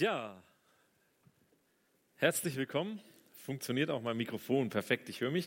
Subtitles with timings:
[0.00, 0.34] Ja,
[2.16, 3.00] herzlich willkommen.
[3.44, 5.46] Funktioniert auch mein Mikrofon perfekt, ich höre mich.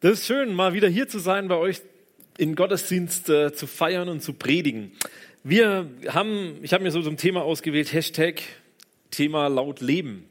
[0.00, 1.82] Das ist schön, mal wieder hier zu sein, bei euch
[2.38, 4.92] in Gottesdienst äh, zu feiern und zu predigen.
[5.42, 8.40] Wir haben, ich habe mir so zum Thema ausgewählt, Hashtag
[9.10, 10.24] Thema laut Leben.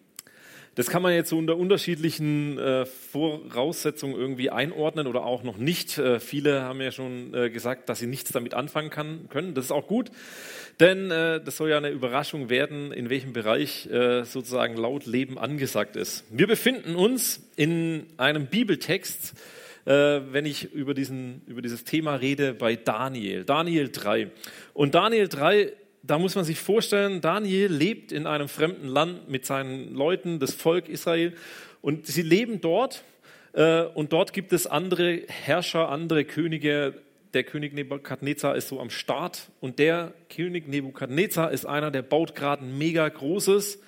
[0.75, 5.99] Das kann man jetzt so unter unterschiedlichen äh, Voraussetzungen irgendwie einordnen oder auch noch nicht.
[5.99, 9.53] Äh, viele haben ja schon äh, gesagt, dass sie nichts damit anfangen kann, können.
[9.53, 10.09] Das ist auch gut,
[10.79, 15.37] denn äh, das soll ja eine Überraschung werden, in welchem Bereich äh, sozusagen laut Leben
[15.37, 16.25] angesagt ist.
[16.31, 19.35] Wir befinden uns in einem Bibeltext,
[19.85, 24.31] äh, wenn ich über, diesen, über dieses Thema rede, bei Daniel, Daniel 3.
[24.73, 25.71] Und Daniel 3
[26.05, 30.53] da muss man sich vorstellen, Daniel lebt in einem fremden Land mit seinen Leuten, das
[30.53, 31.33] Volk Israel,
[31.81, 33.03] und sie leben dort.
[33.53, 37.01] Äh, und dort gibt es andere Herrscher, andere Könige.
[37.33, 39.49] Der König Nebukadnezar ist so am Start.
[39.61, 43.79] Und der König Nebukadnezar ist einer, der baut gerade ein mega großes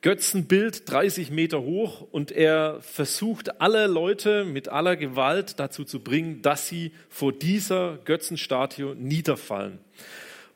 [0.00, 2.06] Götzenbild, 30 Meter hoch.
[2.10, 7.98] Und er versucht alle Leute mit aller Gewalt dazu zu bringen, dass sie vor dieser
[8.04, 9.78] Götzenstatue niederfallen.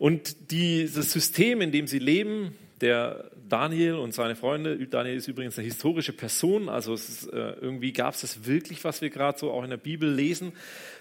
[0.05, 5.57] Und dieses System, in dem sie leben, der Daniel und seine Freunde, Daniel ist übrigens
[5.57, 9.51] eine historische Person, also ist, äh, irgendwie gab es das wirklich, was wir gerade so
[9.51, 10.53] auch in der Bibel lesen,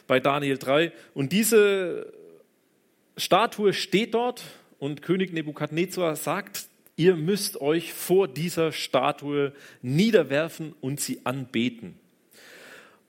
[0.08, 0.94] bei Daniel 3.
[1.14, 2.14] Und diese
[3.18, 4.42] Statue steht dort
[4.80, 12.00] und König Nebukadnezar sagt, ihr müsst euch vor dieser Statue niederwerfen und sie anbeten.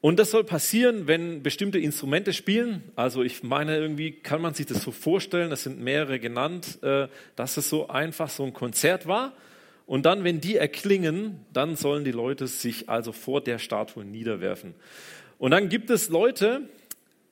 [0.05, 2.83] Und das soll passieren, wenn bestimmte Instrumente spielen.
[2.95, 7.09] Also ich meine, irgendwie kann man sich das so vorstellen, es sind mehrere genannt, äh,
[7.37, 9.33] dass es so einfach so ein Konzert war.
[9.87, 14.75] Und dann, wenn die erklingen, dann sollen die Leute sich also vor der Statue niederwerfen.
[15.39, 16.69] Und dann gibt es Leute,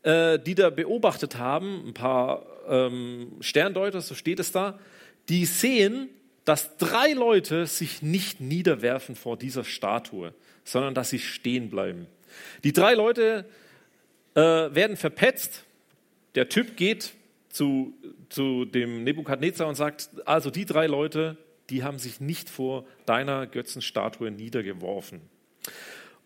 [0.03, 4.79] äh, die da beobachtet haben, ein paar ähm, Sterndeuter, so steht es da,
[5.29, 6.09] die sehen,
[6.47, 10.33] dass drei Leute sich nicht niederwerfen vor dieser Statue,
[10.65, 12.07] sondern dass sie stehen bleiben.
[12.65, 13.45] Die drei Leute
[14.35, 15.65] äh, werden verpetzt.
[16.35, 17.13] Der Typ geht
[17.49, 17.95] zu,
[18.29, 21.37] zu dem Nebukadnezar und sagt, also die drei Leute,
[21.71, 25.21] die haben sich nicht vor deiner Götzenstatue niedergeworfen.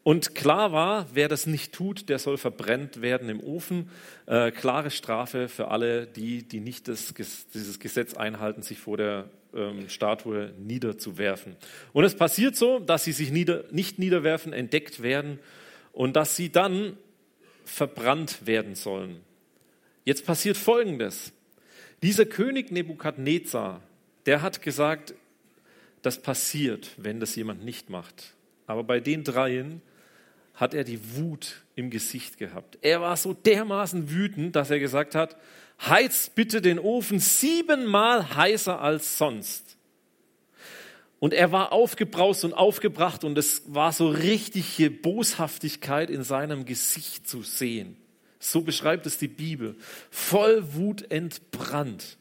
[0.06, 3.90] Und klar war, wer das nicht tut, der soll verbrennt werden im Ofen.
[4.26, 7.12] Äh, klare Strafe für alle, die, die nicht das,
[7.52, 11.56] dieses Gesetz einhalten, sich vor der ähm, Statue niederzuwerfen.
[11.92, 15.40] Und es passiert so, dass sie sich nieder, nicht niederwerfen, entdeckt werden
[15.96, 16.98] und dass sie dann
[17.64, 19.22] verbrannt werden sollen.
[20.04, 21.32] Jetzt passiert Folgendes.
[22.02, 23.80] Dieser König Nebukadnezar,
[24.26, 25.14] der hat gesagt,
[26.02, 28.34] das passiert, wenn das jemand nicht macht.
[28.66, 29.80] Aber bei den dreien
[30.54, 32.76] hat er die Wut im Gesicht gehabt.
[32.82, 35.34] Er war so dermaßen wütend, dass er gesagt hat,
[35.80, 39.75] heizt bitte den Ofen siebenmal heißer als sonst.
[41.26, 47.28] Und er war aufgebraust und aufgebracht und es war so richtige Boshaftigkeit in seinem Gesicht
[47.28, 47.96] zu sehen.
[48.38, 49.74] So beschreibt es die Bibel.
[50.12, 52.16] Voll Wut entbrannt.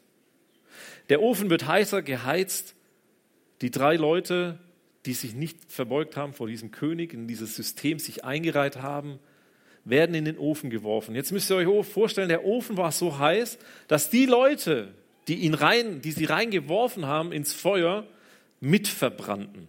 [1.08, 2.74] Der Ofen wird heißer geheizt.
[3.60, 4.58] Die drei Leute,
[5.04, 9.20] die sich nicht verbeugt haben vor diesem König, in dieses System sich eingereiht haben,
[9.84, 11.14] werden in den Ofen geworfen.
[11.14, 14.92] Jetzt müsst ihr euch vorstellen, der Ofen war so heiß, dass die Leute,
[15.28, 18.04] die ihn rein, die sie reingeworfen haben ins Feuer,
[18.66, 19.68] mitverbrannten.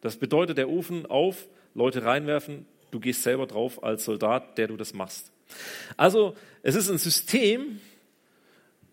[0.00, 4.76] Das bedeutet, der Ofen auf, Leute reinwerfen, du gehst selber drauf als Soldat, der du
[4.76, 5.30] das machst.
[5.96, 7.80] Also es ist ein System,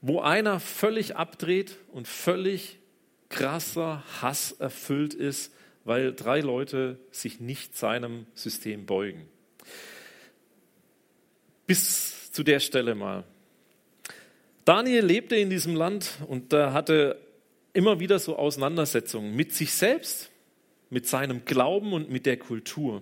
[0.02, 2.80] wo einer völlig abdreht und völlig
[3.30, 9.28] krasser Hass erfüllt ist, weil drei Leute sich nicht seinem System beugen.
[11.66, 13.24] Bis zu der Stelle mal.
[14.64, 17.18] Daniel lebte in diesem Land und da hatte
[17.74, 20.30] immer wieder so Auseinandersetzungen mit sich selbst,
[20.90, 23.02] mit seinem Glauben und mit der Kultur.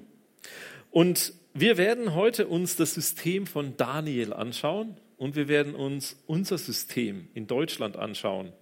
[0.92, 6.58] Und wir werden heute uns das System von Daniel anschauen und wir werden uns unser
[6.58, 8.54] System in Deutschland anschauen.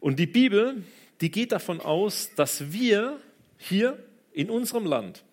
[0.00, 0.84] Und die Bibel,
[1.20, 3.18] die geht davon aus, dass wir
[3.56, 3.98] hier
[4.32, 5.24] in unserem Land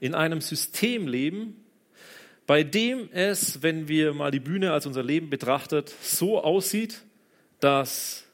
[0.00, 1.64] in einem System leben,
[2.46, 7.02] bei dem es, wenn wir mal die Bühne als unser Leben betrachtet, so aussieht,
[7.60, 8.24] dass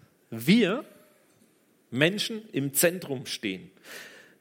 [0.44, 0.85] wir
[1.91, 3.71] Menschen im Zentrum stehen.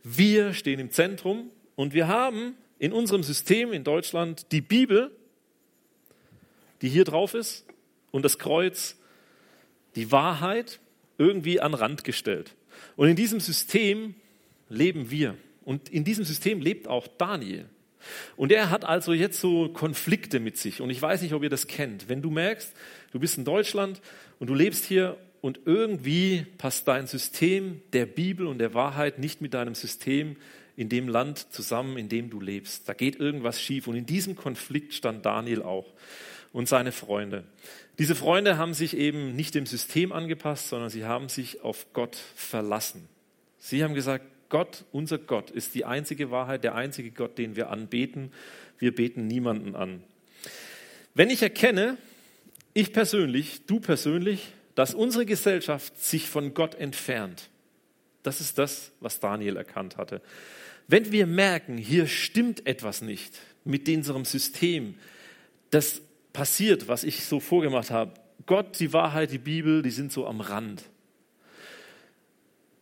[0.04, 5.12] Wir stehen im Zentrum und wir haben in unserem System in Deutschland die Bibel,
[6.82, 7.66] die hier drauf ist,
[8.12, 8.98] und das Kreuz,
[9.96, 10.80] die Wahrheit,
[11.18, 12.56] irgendwie an Rand gestellt.
[12.96, 14.16] Und in diesem System
[14.70, 15.36] leben wir.
[15.66, 17.66] Und in diesem System lebt auch Daniel.
[18.38, 20.80] Und er hat also jetzt so Konflikte mit sich.
[20.80, 22.08] Und ich weiß nicht, ob ihr das kennt.
[22.08, 22.74] Wenn du merkst,
[23.12, 24.02] du bist in Deutschland
[24.40, 29.42] und du lebst hier und irgendwie passt dein System der Bibel und der Wahrheit nicht
[29.42, 30.38] mit deinem System
[30.76, 32.90] in dem Land zusammen, in dem du lebst.
[32.90, 33.86] Da geht irgendwas schief.
[33.86, 35.86] Und in diesem Konflikt stand Daniel auch
[36.52, 37.44] und seine Freunde.
[38.00, 42.16] Diese Freunde haben sich eben nicht dem System angepasst, sondern sie haben sich auf Gott
[42.36, 43.08] verlassen.
[43.60, 47.70] Sie haben gesagt, Gott, unser Gott, ist die einzige Wahrheit, der einzige Gott, den wir
[47.70, 48.32] anbeten.
[48.80, 50.02] Wir beten niemanden an.
[51.14, 51.98] Wenn ich erkenne,
[52.74, 57.50] ich persönlich, du persönlich, dass unsere Gesellschaft sich von Gott entfernt,
[58.24, 60.22] das ist das, was Daniel erkannt hatte.
[60.88, 64.96] Wenn wir merken, hier stimmt etwas nicht mit unserem System,
[65.72, 66.02] das
[66.34, 68.14] passiert, was ich so vorgemacht habe.
[68.46, 70.84] Gott, die Wahrheit, die Bibel, die sind so am Rand.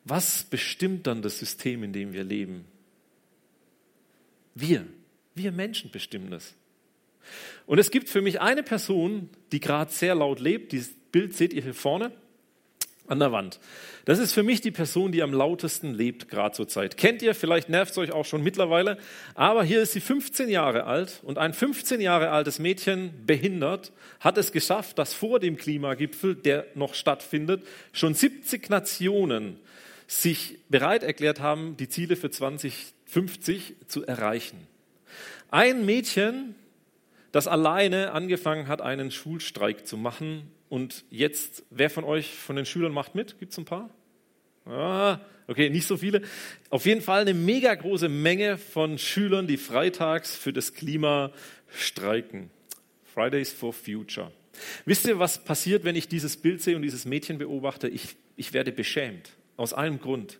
[0.05, 2.65] Was bestimmt dann das System, in dem wir leben?
[4.55, 4.85] Wir,
[5.35, 6.53] wir Menschen bestimmen das.
[7.65, 10.73] Und es gibt für mich eine Person, die gerade sehr laut lebt.
[10.73, 12.11] Dieses Bild seht ihr hier vorne
[13.07, 13.59] an der Wand.
[14.05, 16.97] Das ist für mich die Person, die am lautesten lebt, gerade zur Zeit.
[16.97, 18.97] Kennt ihr, vielleicht nervt es euch auch schon mittlerweile,
[19.35, 24.37] aber hier ist sie 15 Jahre alt und ein 15 Jahre altes Mädchen, behindert, hat
[24.37, 29.59] es geschafft, dass vor dem Klimagipfel, der noch stattfindet, schon 70 Nationen
[30.07, 34.67] sich bereit erklärt haben, die Ziele für 2050 zu erreichen.
[35.51, 36.55] Ein Mädchen,
[37.31, 42.65] das alleine angefangen hat, einen Schulstreik zu machen, und jetzt, wer von euch, von den
[42.65, 43.37] Schülern macht mit?
[43.37, 43.91] Gibt es ein paar?
[44.65, 46.23] Ah, okay, nicht so viele.
[46.71, 51.31] Auf jeden Fall eine mega große Menge von Schülern, die freitags für das Klima
[51.69, 52.49] streiken.
[53.03, 54.31] Fridays for Future.
[54.85, 57.87] Wisst ihr, was passiert, wenn ich dieses Bild sehe und dieses Mädchen beobachte?
[57.87, 59.29] Ich, ich werde beschämt.
[59.57, 60.39] Aus einem Grund.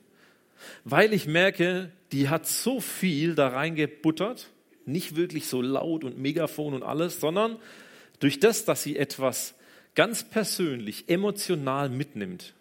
[0.84, 4.50] Weil ich merke, die hat so viel da reingebuttert,
[4.88, 7.60] nicht wirklich so laut und Megafon und alles, sondern
[8.20, 9.54] durch das, dass sie etwas
[9.96, 12.54] ganz persönlich, emotional mitnimmt,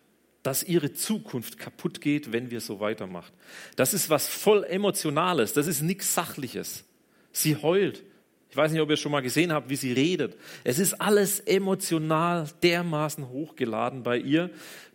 [0.42, 3.32] dass ihre Zukunft kaputt geht, wenn wir so weitermachen.
[3.76, 6.84] Das ist was voll Emotionales, das ist nichts Sachliches.
[7.32, 8.02] Sie heult.
[8.50, 10.36] Ich weiß nicht, ob ihr schon mal gesehen habt, wie sie redet.
[10.62, 14.50] Es ist alles emotional dermaßen hochgeladen bei ihr.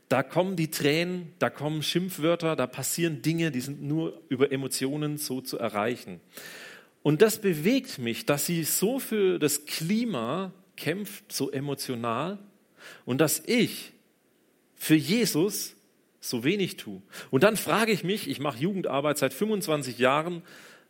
[0.10, 5.18] Da kommen die Tränen, da kommen Schimpfwörter, da passieren Dinge, die sind nur über Emotionen
[5.18, 6.22] so zu erreichen.
[7.01, 12.40] Und das bewegt mich, dass sie so für das Klima kämpft, so emotional
[13.06, 13.92] und dass ich
[14.76, 15.76] für Jesus
[16.20, 17.02] so wenig tue.
[17.32, 20.44] Und dann frage ich mich, ich mache Jugendarbeit seit 25 Jahren,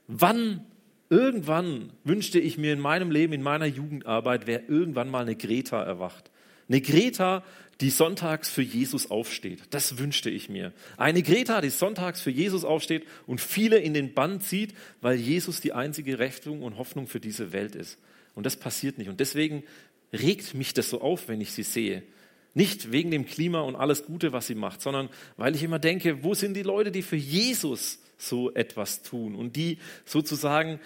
[0.08, 0.66] wann,
[1.10, 5.82] irgendwann wünschte ich mir in meinem Leben, in meiner Jugendarbeit, wäre irgendwann mal eine Greta
[5.82, 6.32] erwacht.
[6.70, 7.44] Eine Greta,
[7.80, 9.62] die sonntags für Jesus aufsteht.
[9.70, 10.74] Das wünschte ich mir.
[10.98, 15.62] Eine Greta, die sonntags für Jesus aufsteht und viele in den Bann zieht, weil Jesus
[15.62, 18.00] die einzige Rettung und Hoffnung für diese Welt ist.
[18.38, 19.10] Und das passiert nicht.
[19.10, 19.64] Und deswegen
[20.14, 22.04] regt mich das so auf, wenn ich sie sehe.
[22.54, 26.24] Nicht wegen dem Klima und alles Gute, was sie macht, sondern weil ich immer denke,
[26.24, 30.80] wo sind die Leute, die für Jesus so etwas tun und die sozusagen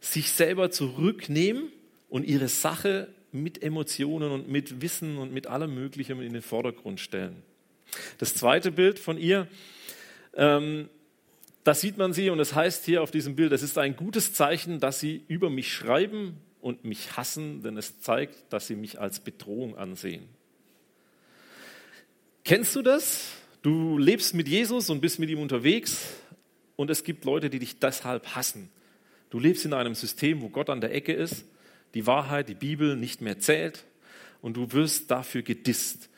[0.00, 1.72] sich selber zurücknehmen
[2.10, 7.00] und ihre Sache mit Emotionen und mit Wissen und mit allem Möglichen in den Vordergrund
[7.00, 7.42] stellen.
[8.18, 9.48] Das zweite Bild von ihr,
[10.34, 10.90] ähm,
[11.64, 13.96] da sieht man sie und es das heißt hier auf diesem Bild, es ist ein
[13.96, 18.76] gutes Zeichen, dass sie über mich schreiben und mich hassen, denn es zeigt, dass sie
[18.76, 20.28] mich als Bedrohung ansehen.
[22.44, 23.32] Kennst du das?
[23.62, 26.14] Du lebst mit Jesus und bist mit ihm unterwegs
[26.76, 28.70] und es gibt Leute, die dich deshalb hassen.
[29.30, 31.44] Du lebst in einem System, wo Gott an der Ecke ist,
[31.94, 33.84] die Wahrheit, die Bibel nicht mehr zählt
[34.40, 36.08] und du wirst dafür gedisst.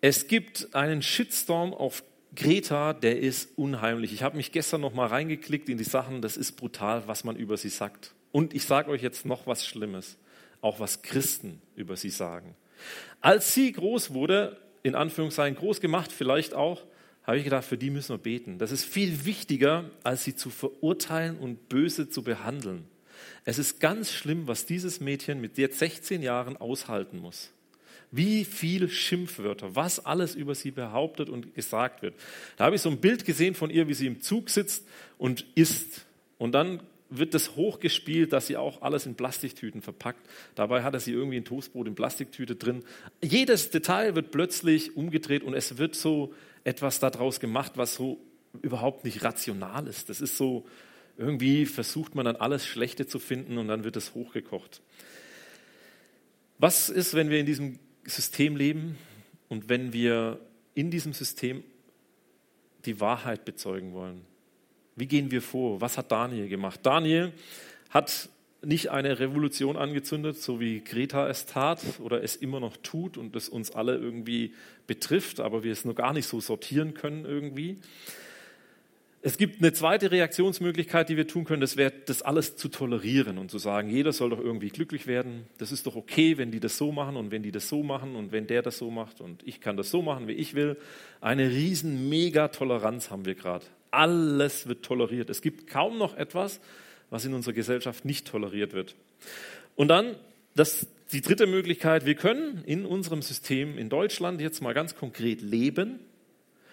[0.00, 2.02] Es gibt einen Shitstorm auf
[2.34, 4.12] Greta, der ist unheimlich.
[4.12, 7.36] Ich habe mich gestern noch mal reingeklickt in die Sachen, das ist brutal, was man
[7.36, 8.14] über sie sagt.
[8.38, 10.16] Und ich sage euch jetzt noch was Schlimmes,
[10.60, 12.54] auch was Christen über sie sagen.
[13.20, 16.84] Als sie groß wurde, in Anführungszeichen groß gemacht vielleicht auch,
[17.24, 18.58] habe ich gedacht, für die müssen wir beten.
[18.58, 22.84] Das ist viel wichtiger, als sie zu verurteilen und böse zu behandeln.
[23.44, 27.50] Es ist ganz schlimm, was dieses Mädchen mit jetzt 16 Jahren aushalten muss.
[28.12, 32.14] Wie viel Schimpfwörter, was alles über sie behauptet und gesagt wird.
[32.56, 34.86] Da habe ich so ein Bild gesehen von ihr, wie sie im Zug sitzt
[35.18, 36.06] und isst.
[36.38, 36.78] Und dann
[37.10, 40.28] wird das hochgespielt, dass sie auch alles in Plastiktüten verpackt.
[40.54, 42.84] Dabei hatte sie irgendwie ein Toastbrot in Plastiktüte drin.
[43.22, 46.34] Jedes Detail wird plötzlich umgedreht und es wird so
[46.64, 48.18] etwas daraus gemacht, was so
[48.62, 50.10] überhaupt nicht rational ist.
[50.10, 50.66] Das ist so,
[51.16, 54.82] irgendwie versucht man dann alles Schlechte zu finden und dann wird es hochgekocht.
[56.58, 58.98] Was ist, wenn wir in diesem System leben
[59.48, 60.40] und wenn wir
[60.74, 61.62] in diesem System
[62.84, 64.27] die Wahrheit bezeugen wollen?
[64.98, 65.80] Wie gehen wir vor?
[65.80, 66.80] Was hat Daniel gemacht?
[66.82, 67.32] Daniel
[67.90, 68.28] hat
[68.62, 73.36] nicht eine Revolution angezündet, so wie Greta es tat oder es immer noch tut und
[73.36, 74.52] das uns alle irgendwie
[74.86, 77.78] betrifft, aber wir es nur gar nicht so sortieren können irgendwie.
[79.20, 83.38] Es gibt eine zweite Reaktionsmöglichkeit, die wir tun können, das wäre, das alles zu tolerieren
[83.38, 85.46] und zu sagen, jeder soll doch irgendwie glücklich werden.
[85.58, 88.14] Das ist doch okay, wenn die das so machen und wenn die das so machen
[88.14, 90.76] und wenn der das so macht und ich kann das so machen, wie ich will.
[91.20, 93.66] Eine riesen Mega-Toleranz haben wir gerade.
[93.90, 95.30] Alles wird toleriert.
[95.30, 96.60] Es gibt kaum noch etwas,
[97.10, 98.94] was in unserer Gesellschaft nicht toleriert wird.
[99.76, 100.16] Und dann
[100.54, 105.40] das, die dritte Möglichkeit, wir können in unserem System in Deutschland jetzt mal ganz konkret
[105.40, 106.00] leben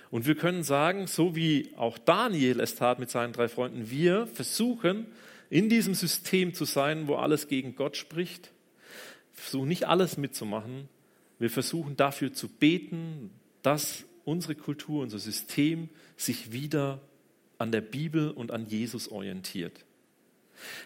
[0.10, 4.27] und wir können sagen, so wie auch Daniel es tat mit seinen drei Freunden, wir
[4.27, 5.07] versuchen
[5.50, 8.51] in diesem System zu sein, wo alles gegen Gott spricht,
[9.34, 10.89] versuchen nicht alles mitzumachen,
[11.38, 13.29] wir versuchen dafür zu beten,
[13.62, 17.01] dass unsere Kultur, unser System sich wieder
[17.58, 19.86] an der Bibel und an Jesus orientiert.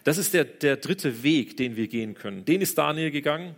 [0.04, 2.46] Das ist der, der dritte Weg, den wir gehen können.
[2.46, 3.56] Den ist Daniel gegangen.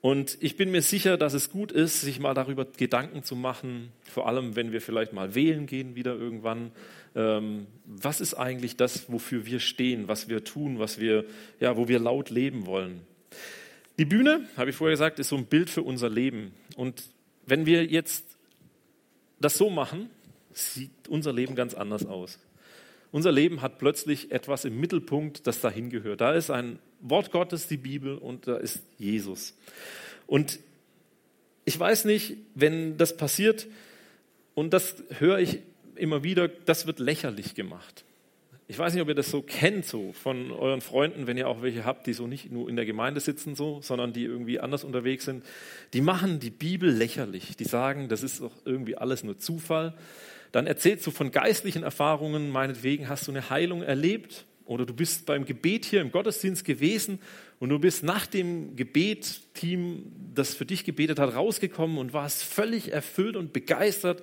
[0.00, 3.92] Und ich bin mir sicher, dass es gut ist, sich mal darüber Gedanken zu machen,
[4.02, 6.72] vor allem wenn wir vielleicht mal wählen gehen wieder irgendwann.
[7.14, 11.24] Ähm, was ist eigentlich das, wofür wir stehen, was wir tun, was wir,
[11.60, 13.02] ja, wo wir laut leben wollen?
[13.98, 16.52] Die Bühne, habe ich vorher gesagt, ist so ein Bild für unser Leben.
[16.74, 17.04] Und
[17.46, 18.24] wenn wir jetzt
[19.42, 20.10] das so machen,
[20.52, 22.38] sieht unser Leben ganz anders aus.
[23.10, 26.22] Unser Leben hat plötzlich etwas im Mittelpunkt, das dahin gehört.
[26.22, 29.54] Da ist ein Wort Gottes, die Bibel, und da ist Jesus.
[30.26, 30.58] Und
[31.64, 33.66] ich weiß nicht, wenn das passiert,
[34.54, 35.60] und das höre ich
[35.94, 38.04] immer wieder, das wird lächerlich gemacht.
[38.72, 41.60] Ich weiß nicht, ob ihr das so kennt, so von euren Freunden, wenn ihr auch
[41.60, 44.82] welche habt, die so nicht nur in der Gemeinde sitzen, so, sondern die irgendwie anders
[44.82, 45.44] unterwegs sind.
[45.92, 47.54] Die machen die Bibel lächerlich.
[47.54, 49.92] Die sagen, das ist doch irgendwie alles nur Zufall.
[50.52, 55.26] Dann erzählst du von geistlichen Erfahrungen, meinetwegen hast du eine Heilung erlebt oder du bist
[55.26, 57.18] beim Gebet hier im Gottesdienst gewesen
[57.60, 62.90] und du bist nach dem Gebetteam, das für dich gebetet hat, rausgekommen und warst völlig
[62.90, 64.22] erfüllt und begeistert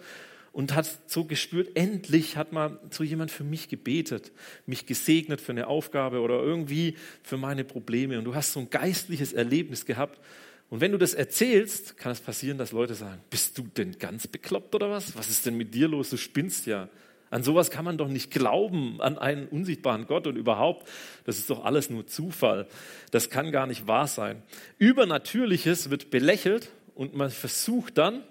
[0.51, 4.31] und hast so gespürt, endlich hat mal so jemand für mich gebetet,
[4.65, 8.69] mich gesegnet für eine Aufgabe oder irgendwie für meine Probleme und du hast so ein
[8.69, 10.19] geistliches Erlebnis gehabt
[10.69, 14.27] und wenn du das erzählst, kann es passieren, dass Leute sagen, bist du denn ganz
[14.27, 15.15] bekloppt oder was?
[15.17, 16.11] Was ist denn mit dir los?
[16.11, 16.89] Du spinnst ja.
[17.31, 20.87] An sowas kann man doch nicht glauben, an einen unsichtbaren Gott und überhaupt,
[21.25, 22.67] das ist doch alles nur Zufall.
[23.11, 24.41] Das kann gar nicht wahr sein.
[24.77, 28.23] Übernatürliches wird belächelt und man versucht dann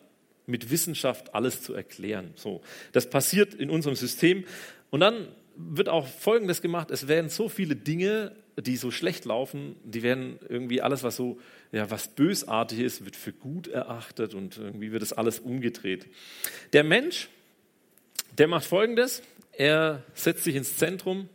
[0.48, 2.32] mit Wissenschaft alles zu erklären.
[2.34, 2.62] So,
[2.92, 4.44] das passiert in unserem System
[4.90, 9.76] und dann wird auch Folgendes gemacht: Es werden so viele Dinge die so schlecht laufen,
[9.84, 11.38] die werden irgendwie alles, was so,
[11.70, 16.06] ja, was bösartig ist, wird für gut erachtet und irgendwie wird das alles umgedreht.
[16.72, 17.28] Der Mensch,
[18.36, 21.28] der macht Folgendes, er setzt sich ins Zentrum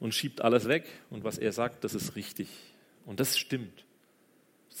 [0.00, 2.48] und schiebt alles weg und was er sagt, das ist richtig.
[3.04, 3.84] Und das stimmt.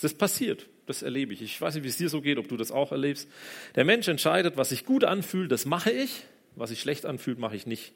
[0.00, 1.42] Das passiert, das erlebe ich.
[1.42, 3.28] Ich weiß nicht, wie es dir so geht, ob du das auch erlebst.
[3.74, 6.22] Der Mensch entscheidet, was sich gut anfühlt, das mache ich,
[6.54, 7.92] was sich schlecht anfühlt, mache ich nicht.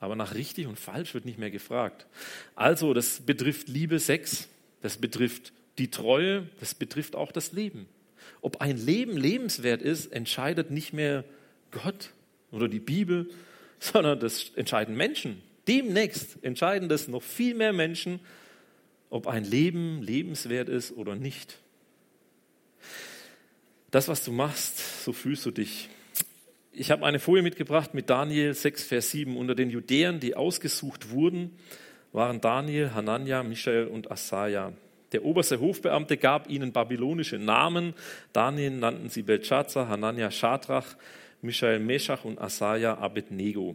[0.00, 2.06] Aber nach richtig und falsch wird nicht mehr gefragt.
[2.54, 4.48] Also, das betrifft Liebe, Sex,
[4.80, 7.86] das betrifft die Treue, das betrifft auch das Leben.
[8.40, 11.24] Ob ein Leben lebenswert ist, entscheidet nicht mehr
[11.70, 12.10] Gott
[12.50, 13.28] oder die Bibel,
[13.78, 15.42] sondern das entscheiden Menschen.
[15.68, 18.20] Demnächst entscheiden das noch viel mehr Menschen,
[19.10, 21.58] ob ein Leben lebenswert ist oder nicht.
[23.90, 25.88] Das, was du machst, so fühlst du dich.
[26.72, 29.36] Ich habe eine Folie mitgebracht mit Daniel 6, Vers 7.
[29.36, 31.58] Unter den Judäern, die ausgesucht wurden,
[32.12, 34.72] waren Daniel, Hanania, Michael und Asaja.
[35.10, 37.94] Der oberste Hofbeamte gab ihnen babylonische Namen.
[38.32, 40.86] Daniel nannten sie Belshazzar, Hanania Shadrach,
[41.42, 43.74] Michael Meshach und Asaja Abednego.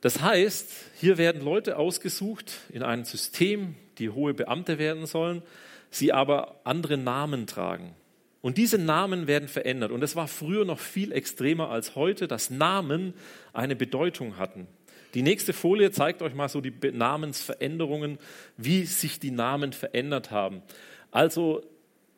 [0.00, 5.42] Das heißt, hier werden Leute ausgesucht in einem System, die hohe Beamte werden sollen,
[5.90, 7.94] sie aber andere Namen tragen.
[8.40, 9.90] Und diese Namen werden verändert.
[9.90, 13.14] Und es war früher noch viel extremer als heute, dass Namen
[13.52, 14.68] eine Bedeutung hatten.
[15.14, 18.18] Die nächste Folie zeigt euch mal so die Namensveränderungen,
[18.56, 20.62] wie sich die Namen verändert haben.
[21.10, 21.62] Also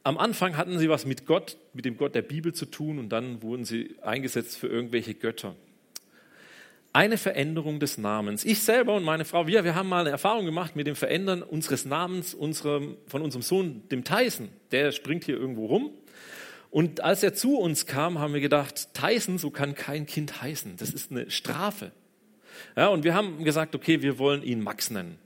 [0.03, 3.11] am Anfang hatten sie was mit Gott, mit dem Gott der Bibel zu tun und
[3.11, 5.55] dann wurden sie eingesetzt für irgendwelche Götter.
[6.93, 8.45] Eine Veränderung des Namens.
[8.45, 11.43] Ich selber und meine Frau, wir, wir haben mal eine Erfahrung gemacht mit dem Verändern
[11.43, 14.49] unseres Namens unserem, von unserem Sohn, dem Tyson.
[14.73, 15.93] Der springt hier irgendwo rum
[16.71, 20.77] und als er zu uns kam, haben wir gedacht, Tyson, so kann kein Kind heißen.
[20.77, 21.91] Das ist eine Strafe.
[22.77, 25.19] Ja, und wir haben gesagt, okay, wir wollen ihn Max nennen.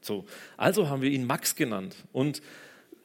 [0.00, 0.24] So,
[0.56, 1.94] also haben wir ihn Max genannt.
[2.12, 2.42] Und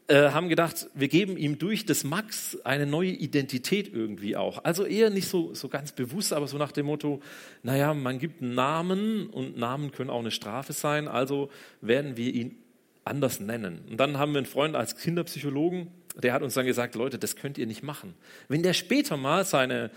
[0.08, 4.64] äh, haben gedacht, wir geben ihm durch das Max eine neue Identität irgendwie auch.
[4.64, 7.22] Also eher nicht so, so ganz bewusst, aber so nach dem Motto,
[7.64, 11.50] naja, man gibt Namen und Namen können auch eine Strafe sein, also
[11.82, 12.56] werden wir ihn
[13.04, 13.80] anders nennen.
[13.90, 15.88] Und dann haben wir einen Freund als Kinderpsychologen,
[16.22, 18.14] der hat uns dann gesagt, Leute, das könnt ihr nicht machen.
[18.48, 19.92] Wenn der später mal seine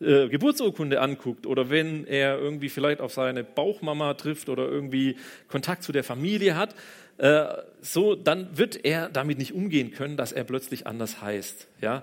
[0.00, 5.16] äh, Geburtsurkunde anguckt oder wenn er irgendwie vielleicht auf seine Bauchmama trifft oder irgendwie
[5.48, 6.74] Kontakt zu der Familie hat,
[7.18, 7.46] äh,
[7.80, 11.68] so, dann wird er damit nicht umgehen können, dass er plötzlich anders heißt.
[11.80, 12.02] Ja?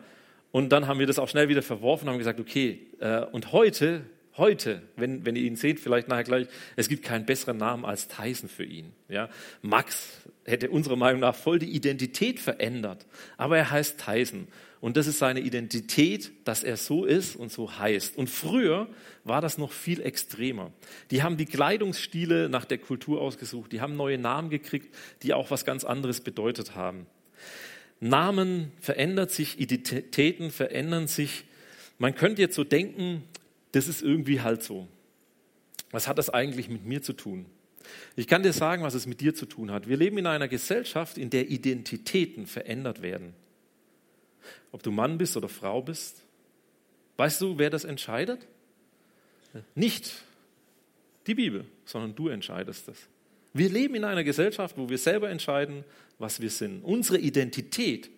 [0.51, 3.51] Und dann haben wir das auch schnell wieder verworfen und haben gesagt, okay, äh, und
[3.51, 4.01] heute
[4.37, 8.07] Heute, wenn, wenn ihr ihn seht, vielleicht nachher gleich, es gibt keinen besseren Namen als
[8.07, 8.93] Tyson für ihn.
[9.09, 9.29] Ja?
[9.61, 13.05] Max hätte unserer Meinung nach voll die Identität verändert,
[13.37, 14.47] aber er heißt Tyson.
[14.81, 18.17] Und das ist seine Identität, dass er so ist und so heißt.
[18.17, 18.89] Und früher
[19.23, 20.73] war das noch viel extremer.
[21.11, 25.51] Die haben die Kleidungsstile nach der Kultur ausgesucht, die haben neue Namen gekriegt, die auch
[25.51, 27.05] was ganz anderes bedeutet haben.
[27.99, 31.45] Namen verändern sich, Identitäten verändern sich.
[31.99, 33.23] Man könnte jetzt so denken,
[33.73, 34.87] das ist irgendwie halt so.
[35.91, 37.45] Was hat das eigentlich mit mir zu tun?
[38.15, 39.87] Ich kann dir sagen, was es mit dir zu tun hat.
[39.87, 43.35] Wir leben in einer Gesellschaft, in der Identitäten verändert werden.
[44.71, 46.23] Ob du Mann bist oder Frau bist.
[47.17, 48.47] Weißt du, wer das entscheidet?
[49.75, 50.13] Nicht
[51.27, 52.97] die Bibel, sondern du entscheidest es.
[53.53, 55.83] Wir leben in einer Gesellschaft, wo wir selber entscheiden,
[56.19, 56.83] was wir sind.
[56.83, 58.09] Unsere Identität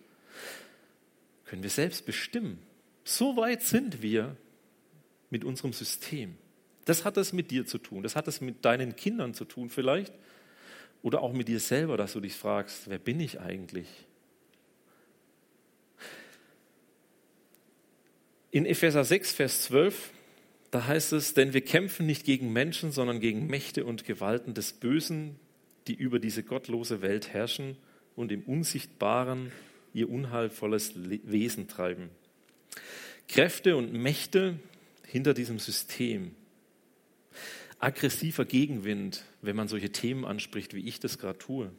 [1.44, 2.58] können wir selbst bestimmen.
[3.04, 4.36] So weit sind wir
[5.30, 6.36] mit unserem System.
[6.84, 8.02] Das hat es mit dir zu tun.
[8.02, 10.12] Das hat es mit deinen Kindern zu tun vielleicht.
[11.02, 13.88] Oder auch mit dir selber, dass du dich fragst, wer bin ich eigentlich?
[18.54, 20.12] In Epheser 6, Vers 12,
[20.70, 24.74] da heißt es, denn wir kämpfen nicht gegen Menschen, sondern gegen Mächte und Gewalten des
[24.74, 25.40] Bösen,
[25.88, 27.76] die über diese gottlose Welt herrschen
[28.14, 29.50] und im Unsichtbaren
[29.92, 32.10] ihr unheilvolles Wesen treiben.
[33.26, 34.60] Kräfte und Mächte,
[35.04, 36.36] hinter diesem System.
[37.80, 41.72] Aggressiver Gegenwind, wenn man solche Themen anspricht, wie ich das gerade tue.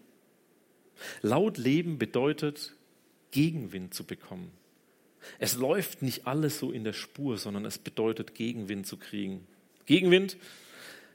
[1.22, 2.75] Laut leben bedeutet,
[3.32, 4.51] Gegenwind zu bekommen.
[5.39, 9.46] Es läuft nicht alles so in der Spur, sondern es bedeutet, Gegenwind zu kriegen.
[9.86, 10.38] Gegenwind,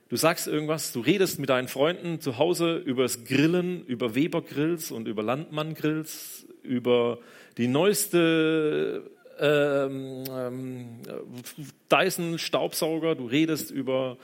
[0.09, 4.90] du sagst irgendwas, du redest mit deinen Freunden zu Hause über das Grillen, über Weber-Grills
[4.90, 7.18] und über Landmann-Grills, über
[7.57, 11.01] die neueste ähm, ähm,
[11.90, 14.18] Dyson Staubsauger, du redest über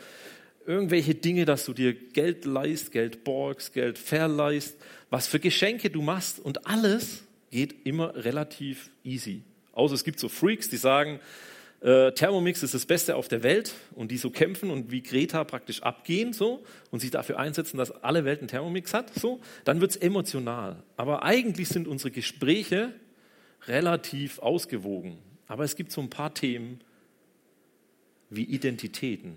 [0.67, 4.77] irgendwelche Dinge, dass du dir Geld leist, Geld borgst, Geld verleist,
[5.11, 9.43] was für Geschenke du machst und alles geht immer relativ easy.
[9.77, 11.21] Außer es gibt so Freaks, die sagen,
[11.83, 15.45] äh, Thermomix ist das Beste auf der Welt und die so kämpfen und wie Greta
[15.45, 19.83] praktisch abgehen so und sich dafür einsetzen, dass alle Welt einen Thermomix hat, so, dann
[19.83, 20.83] wird es emotional.
[20.97, 22.95] Aber eigentlich sind unsere Gespräche
[23.67, 25.19] relativ ausgewogen.
[25.47, 26.81] Aber es gibt so ein paar Themen
[28.31, 29.37] wie Identitäten.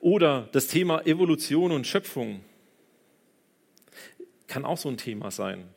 [0.00, 2.40] Oder das Thema Evolution und Schöpfung
[4.48, 5.68] kann auch so ein Thema sein.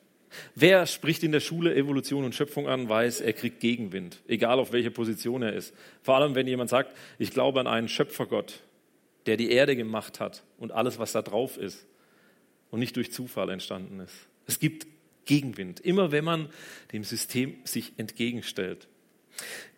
[0.56, 4.72] Wer spricht in der Schule Evolution und Schöpfung an, weiß, er kriegt Gegenwind, egal auf
[4.72, 5.74] welcher Position er ist.
[6.02, 8.62] Vor allem, wenn jemand sagt, ich glaube an einen Schöpfergott,
[9.26, 11.86] der die Erde gemacht hat und alles, was da drauf ist
[12.70, 14.16] und nicht durch Zufall entstanden ist.
[14.48, 14.88] Es gibt
[15.26, 16.50] Gegenwind, immer wenn man
[16.92, 18.88] dem System sich entgegenstellt.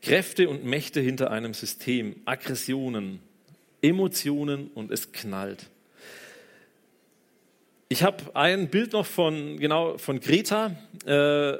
[0.01, 3.19] Kräfte und Mächte hinter einem System, Aggressionen,
[3.81, 5.69] Emotionen und es knallt.
[7.93, 10.75] Ich habe ein Bild noch von, genau, von Greta.
[11.05, 11.59] Äh,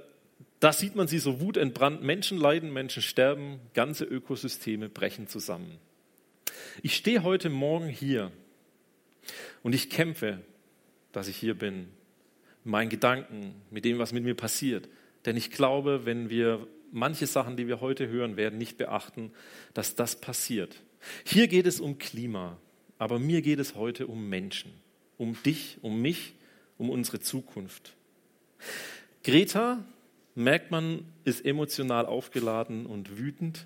[0.60, 2.02] da sieht man sie so wutentbrannt.
[2.02, 5.78] Menschen leiden, Menschen sterben, ganze Ökosysteme brechen zusammen.
[6.82, 8.32] Ich stehe heute Morgen hier
[9.62, 10.42] und ich kämpfe,
[11.12, 11.90] dass ich hier bin
[12.64, 14.90] meinen Gedanken, mit dem, was mit mir passiert.
[15.28, 19.34] Denn ich glaube, wenn wir manche Sachen, die wir heute hören werden, nicht beachten,
[19.76, 20.82] dass das passiert.
[21.26, 22.58] Hier geht es um Klima,
[22.98, 24.74] aber mir geht es heute um Menschen,
[25.24, 26.34] um dich, um mich,
[26.78, 27.94] um unsere Zukunft.
[29.24, 29.84] Greta,
[30.36, 33.66] merkt man, ist emotional aufgeladen und wütend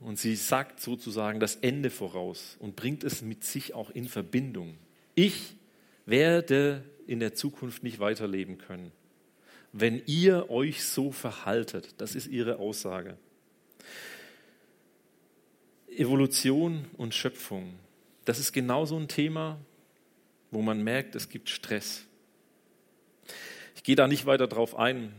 [0.00, 4.78] und sie sagt sozusagen das Ende voraus und bringt es mit sich auch in Verbindung.
[5.14, 5.54] Ich
[6.06, 8.90] werde in der Zukunft nicht weiterleben können.
[9.72, 13.18] Wenn ihr euch so verhaltet, das ist ihre Aussage.
[15.90, 17.74] Evolution und Schöpfung,
[18.24, 19.58] das ist genau so ein Thema,
[20.50, 22.04] wo man merkt, es gibt Stress.
[23.76, 25.12] Ich gehe da nicht weiter drauf ein.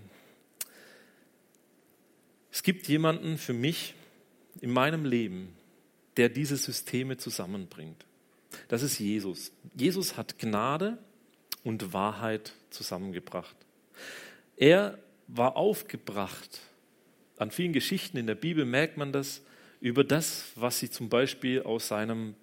[2.52, 3.96] Es gibt jemanden für mich
[4.60, 5.56] in meinem Leben,
[6.18, 8.06] der diese Systeme zusammenbringt.
[8.68, 9.52] Das ist Jesus.
[9.76, 10.98] Jesus hat Gnade
[11.64, 13.56] und Wahrheit zusammengebracht.
[14.58, 16.60] Er war aufgebracht.
[17.38, 19.42] An vielen Geschichten in der Bibel merkt man das
[19.80, 22.36] über das, was sie zum Beispiel aus seinem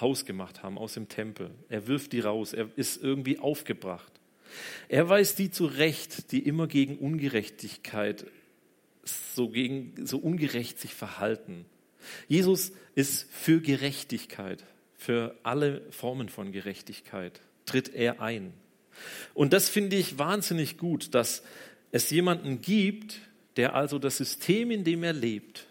[0.00, 1.50] Haus gemacht haben, aus dem Tempel.
[1.68, 4.12] Er wirft die raus, er ist irgendwie aufgebracht.
[4.88, 8.26] Er weist die zurecht, die immer gegen Ungerechtigkeit,
[9.04, 11.64] so, gegen, so ungerecht sich verhalten.
[12.28, 14.64] Jesus ist für Gerechtigkeit,
[14.96, 18.52] für alle Formen von Gerechtigkeit, tritt er ein.
[19.34, 21.42] Und das finde ich wahnsinnig gut, dass
[21.92, 23.20] es jemanden gibt,
[23.56, 25.66] der also das System, in dem er lebt,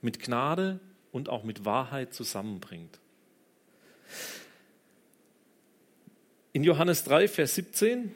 [0.00, 0.80] mit Gnade
[1.12, 3.00] und auch mit Wahrheit zusammenbringt.
[6.52, 8.14] In Johannes 3, Vers 17,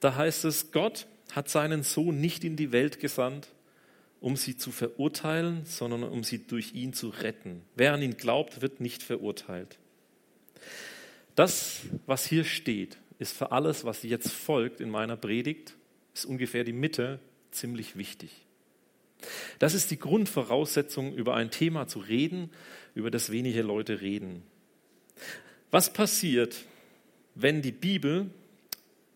[0.00, 3.48] da heißt es, Gott hat seinen Sohn nicht in die Welt gesandt,
[4.20, 7.62] um sie zu verurteilen, sondern um sie durch ihn zu retten.
[7.74, 9.78] Wer an ihn glaubt, wird nicht verurteilt.
[11.34, 15.74] Das, was hier steht, ist für alles, was jetzt folgt in meiner Predigt,
[16.14, 18.30] ist ungefähr die Mitte ziemlich wichtig.
[19.58, 22.50] Das ist die Grundvoraussetzung, über ein Thema zu reden,
[22.94, 24.42] über das wenige Leute reden.
[25.70, 26.64] Was passiert,
[27.34, 28.30] wenn die Bibel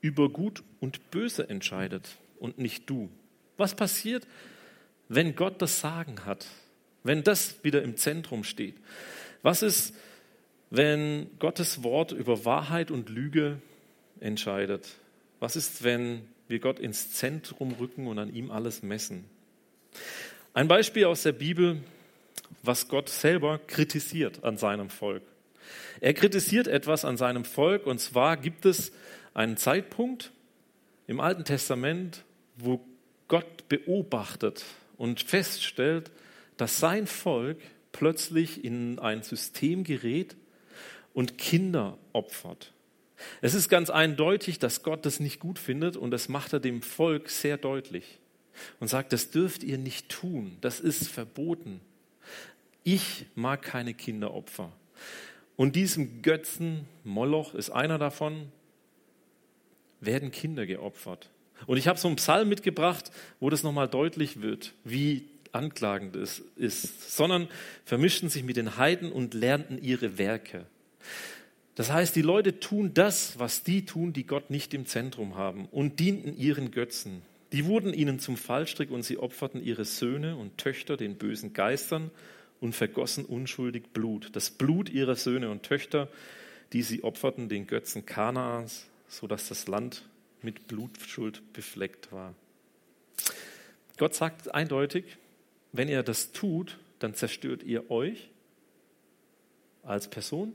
[0.01, 3.11] über Gut und Böse entscheidet und nicht du?
[3.57, 4.27] Was passiert,
[5.09, 6.47] wenn Gott das Sagen hat?
[7.03, 8.77] Wenn das wieder im Zentrum steht?
[9.43, 9.95] Was ist,
[10.71, 13.61] wenn Gottes Wort über Wahrheit und Lüge
[14.21, 14.89] entscheidet?
[15.41, 19.25] Was ist, wenn wir Gott ins Zentrum rücken und an ihm alles messen?
[20.55, 21.83] Ein Beispiel aus der Bibel,
[22.63, 25.23] was Gott selber kritisiert an seinem Volk.
[26.01, 28.93] Er kritisiert etwas an seinem Volk und zwar gibt es
[29.33, 30.33] einen Zeitpunkt
[31.07, 32.25] im Alten Testament,
[32.57, 32.85] wo
[33.29, 34.65] Gott beobachtet
[34.97, 36.11] und feststellt,
[36.57, 37.59] dass sein Volk
[37.93, 40.37] plötzlich in ein System gerät
[41.13, 42.73] und Kinder opfert.
[43.41, 46.83] Es ist ganz eindeutig, dass Gott das nicht gut findet und das macht er dem
[46.83, 48.19] Volk sehr deutlich
[48.81, 51.81] und sagt, das dürft ihr nicht tun, das ist verboten.
[52.83, 54.73] Ich mag keine Kinderopfer.
[55.57, 58.49] Und diesem Götzen, Moloch ist einer davon,
[60.01, 61.31] werden Kinder geopfert.
[61.67, 66.43] Und ich habe so einen Psalm mitgebracht, wo das nochmal deutlich wird, wie anklagend es
[66.57, 67.49] ist, sondern
[67.85, 70.67] vermischten sich mit den Heiden und lernten ihre Werke.
[71.77, 75.67] Das heißt, die Leute tun das, was die tun, die Gott nicht im Zentrum haben
[75.71, 77.23] und dienten ihren Götzen.
[77.53, 82.11] Die wurden ihnen zum Fallstrick und sie opferten ihre Söhne und Töchter den bösen Geistern
[82.65, 84.31] und vergossen unschuldig Blut.
[84.33, 86.09] Das Blut ihrer Söhne und Töchter,
[86.73, 90.09] die sie opferten den Götzen Kanaans, sodass das Land
[90.41, 92.33] mit Blutschuld befleckt war.
[93.99, 95.19] Gott sagt eindeutig,
[95.73, 98.31] wenn ihr das tut, dann zerstört ihr euch
[99.83, 100.55] als Person,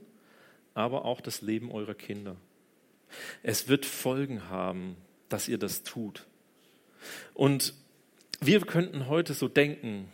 [0.74, 2.34] aber auch das Leben eurer Kinder.
[3.44, 4.96] Es wird Folgen haben,
[5.28, 6.26] dass ihr das tut.
[7.34, 7.72] Und
[8.40, 10.10] wir könnten heute so denken,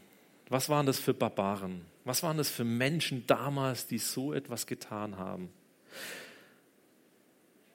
[0.49, 1.83] was waren das für Barbaren?
[2.05, 5.49] Was waren das für Menschen damals, die so etwas getan haben?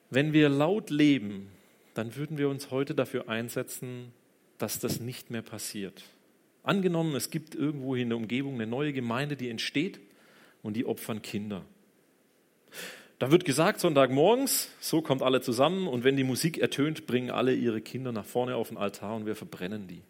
[0.09, 1.49] Wenn wir laut leben,
[1.93, 4.13] dann würden wir uns heute dafür einsetzen,
[4.57, 6.03] dass das nicht mehr passiert.
[6.63, 9.99] Angenommen, es gibt irgendwo in der Umgebung eine neue Gemeinde, die entsteht
[10.61, 11.65] und die opfern Kinder.
[13.19, 17.53] Da wird gesagt, Sonntagmorgens, so kommt alle zusammen und wenn die Musik ertönt, bringen alle
[17.53, 20.01] ihre Kinder nach vorne auf den Altar und wir verbrennen die.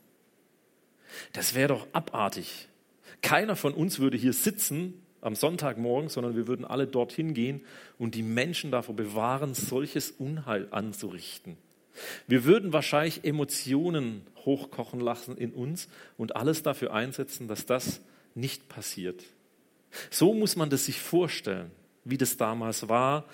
[1.34, 2.68] Das wäre doch abartig.
[3.22, 7.62] Keiner von uns würde hier sitzen am Sonntagmorgen, sondern wir würden alle dorthin gehen
[8.00, 11.58] und die Menschen davor bewahren, solches Unheil anzurichten.
[12.28, 18.02] Wir würden wahrscheinlich Emotionen hochkochen lassen in uns und alles dafür einsetzen, dass das
[18.34, 19.24] nicht passiert.
[20.10, 21.70] So muss man das sich vorstellen,
[22.06, 23.26] wie das damals war,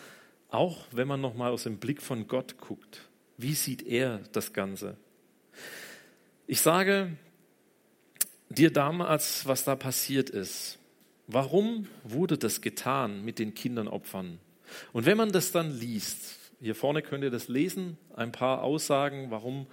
[0.50, 3.02] auch wenn man noch mal aus dem Blick von Gott guckt.
[3.38, 4.98] Wie sieht er das Ganze?
[6.48, 7.12] Ich sage
[8.50, 10.80] dir damals, was da passiert ist.
[11.28, 14.40] Warum wurde das getan mit den Kindernopfern?
[14.94, 19.30] Und wenn man das dann liest, hier vorne könnt ihr das lesen, ein paar Aussagen,
[19.30, 19.68] warum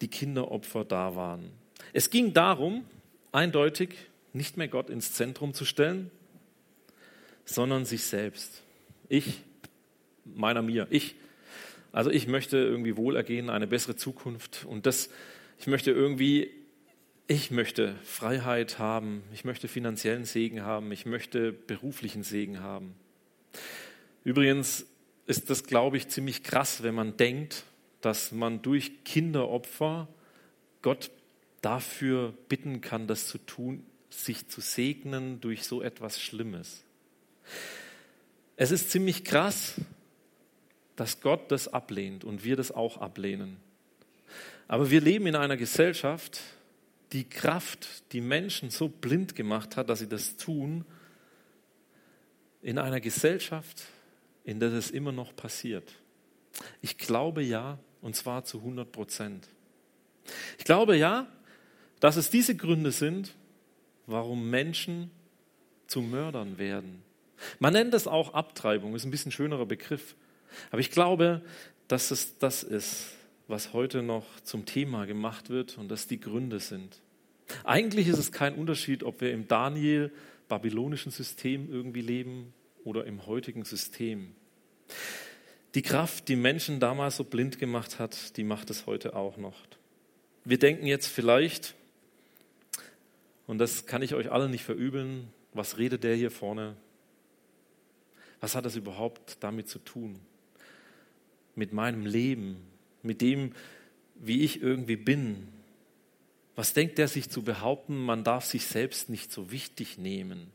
[0.00, 1.50] die Kinderopfer da waren.
[1.92, 2.84] Es ging darum,
[3.32, 3.90] eindeutig
[4.32, 6.10] nicht mehr Gott ins Zentrum zu stellen,
[7.44, 8.62] sondern sich selbst.
[9.08, 9.42] Ich,
[10.24, 11.16] meiner mir, ich.
[11.92, 15.10] Also ich möchte irgendwie Wohlergehen, eine bessere Zukunft und das,
[15.58, 16.50] ich möchte irgendwie
[17.30, 22.96] ich möchte Freiheit haben, ich möchte finanziellen Segen haben, ich möchte beruflichen Segen haben.
[24.24, 24.84] Übrigens
[25.28, 27.62] ist das, glaube ich, ziemlich krass, wenn man denkt,
[28.00, 30.08] dass man durch Kinderopfer
[30.82, 31.12] Gott
[31.60, 36.82] dafür bitten kann, das zu tun, sich zu segnen durch so etwas Schlimmes.
[38.56, 39.76] Es ist ziemlich krass,
[40.96, 43.58] dass Gott das ablehnt und wir das auch ablehnen.
[44.66, 46.40] Aber wir leben in einer Gesellschaft,
[47.12, 50.84] die Kraft, die Menschen so blind gemacht hat, dass sie das tun,
[52.62, 53.84] in einer Gesellschaft,
[54.44, 55.92] in der das immer noch passiert.
[56.82, 59.48] Ich glaube ja, und zwar zu 100 Prozent.
[60.58, 61.26] Ich glaube ja,
[62.00, 63.34] dass es diese Gründe sind,
[64.06, 65.10] warum Menschen
[65.86, 67.02] zu Mördern werden.
[67.58, 70.14] Man nennt es auch Abtreibung, ist ein bisschen schönerer Begriff.
[70.70, 71.42] Aber ich glaube,
[71.88, 73.12] dass es das ist,
[73.50, 77.00] was heute noch zum Thema gemacht wird und dass die Gründe sind.
[77.64, 80.12] Eigentlich ist es kein Unterschied, ob wir im Daniel
[80.48, 84.34] babylonischen System irgendwie leben oder im heutigen System.
[85.74, 89.56] Die Kraft, die Menschen damals so blind gemacht hat, die macht es heute auch noch.
[90.44, 91.74] Wir denken jetzt vielleicht,
[93.46, 96.76] und das kann ich euch alle nicht verübeln, was redet der hier vorne?
[98.40, 100.20] Was hat das überhaupt damit zu tun?
[101.54, 102.69] Mit meinem Leben,
[103.02, 103.52] mit dem,
[104.14, 105.48] wie ich irgendwie bin.
[106.56, 110.52] Was denkt der sich zu behaupten, man darf sich selbst nicht so wichtig nehmen?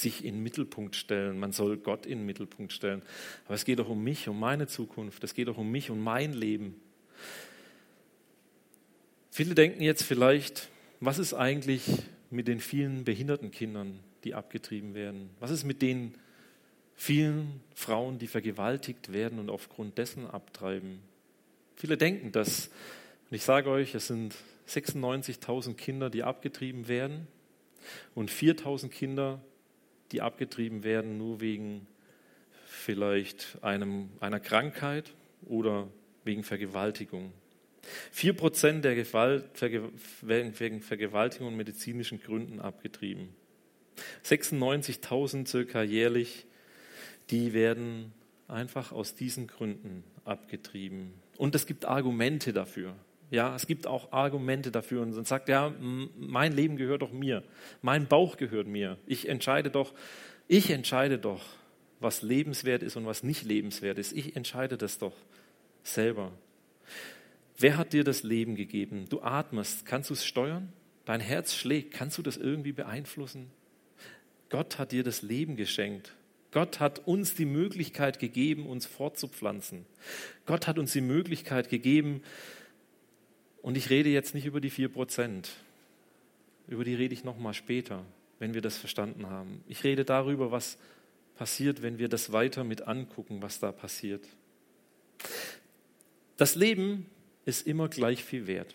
[0.00, 1.38] sich in den Mittelpunkt stellen.
[1.38, 3.02] Man soll Gott in den Mittelpunkt stellen.
[3.44, 5.22] Aber es geht doch um mich, um meine Zukunft.
[5.24, 6.80] Es geht doch um mich, um mein Leben.
[9.30, 10.68] Viele denken jetzt vielleicht,
[11.00, 11.82] was ist eigentlich
[12.30, 15.30] mit den vielen behinderten Kindern, die abgetrieben werden?
[15.38, 16.14] Was ist mit den
[16.94, 21.00] vielen Frauen, die vergewaltigt werden und aufgrund dessen abtreiben?
[21.80, 22.66] Viele denken das.
[23.30, 24.34] Und ich sage euch, es sind
[24.68, 27.26] 96.000 Kinder, die abgetrieben werden
[28.14, 29.40] und 4.000 Kinder,
[30.12, 31.86] die abgetrieben werden, nur wegen
[32.66, 35.14] vielleicht einem, einer Krankheit
[35.46, 35.88] oder
[36.22, 37.32] wegen Vergewaltigung.
[38.12, 39.44] Vier Prozent der Gewalt
[40.20, 43.30] werden wegen Vergewaltigung und medizinischen Gründen abgetrieben.
[44.26, 46.44] 96.000 circa jährlich,
[47.30, 48.12] die werden
[48.48, 51.14] einfach aus diesen Gründen abgetrieben.
[51.40, 52.94] Und es gibt Argumente dafür.
[53.30, 57.42] Ja, es gibt auch Argumente dafür und dann sagt, ja, mein Leben gehört doch mir,
[57.80, 58.98] mein Bauch gehört mir.
[59.06, 59.94] Ich entscheide doch,
[60.48, 61.42] ich entscheide doch,
[61.98, 64.12] was lebenswert ist und was nicht lebenswert ist.
[64.12, 65.14] Ich entscheide das doch
[65.82, 66.30] selber.
[67.56, 69.06] Wer hat dir das Leben gegeben?
[69.08, 70.70] Du atmest, kannst du es steuern?
[71.06, 73.50] Dein Herz schlägt, kannst du das irgendwie beeinflussen?
[74.50, 76.12] Gott hat dir das Leben geschenkt.
[76.52, 79.86] Gott hat uns die Möglichkeit gegeben, uns fortzupflanzen.
[80.46, 82.22] Gott hat uns die Möglichkeit gegeben,
[83.62, 85.50] und ich rede jetzt nicht über die vier Prozent.
[86.66, 88.04] Über die rede ich nochmal später,
[88.38, 89.62] wenn wir das verstanden haben.
[89.68, 90.78] Ich rede darüber, was
[91.36, 94.26] passiert, wenn wir das weiter mit angucken, was da passiert.
[96.36, 97.06] Das Leben
[97.44, 98.74] ist immer gleich viel wert.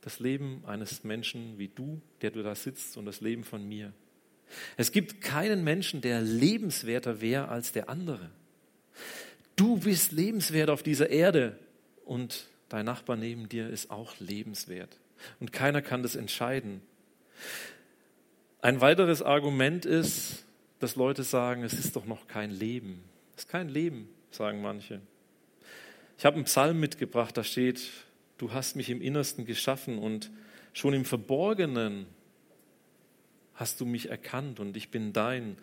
[0.00, 3.92] Das Leben eines Menschen wie du, der du da sitzt, und das Leben von mir.
[4.76, 8.30] Es gibt keinen Menschen, der lebenswerter wäre als der andere.
[9.56, 11.58] Du bist lebenswert auf dieser Erde
[12.04, 14.98] und dein Nachbar neben dir ist auch lebenswert.
[15.40, 16.82] Und keiner kann das entscheiden.
[18.60, 20.44] Ein weiteres Argument ist,
[20.78, 23.02] dass Leute sagen, es ist doch noch kein Leben.
[23.34, 25.00] Es ist kein Leben, sagen manche.
[26.18, 27.90] Ich habe einen Psalm mitgebracht, da steht,
[28.38, 30.30] du hast mich im Innersten geschaffen und
[30.72, 32.06] schon im Verborgenen
[33.56, 35.58] hast du mich erkannt und ich bin dein.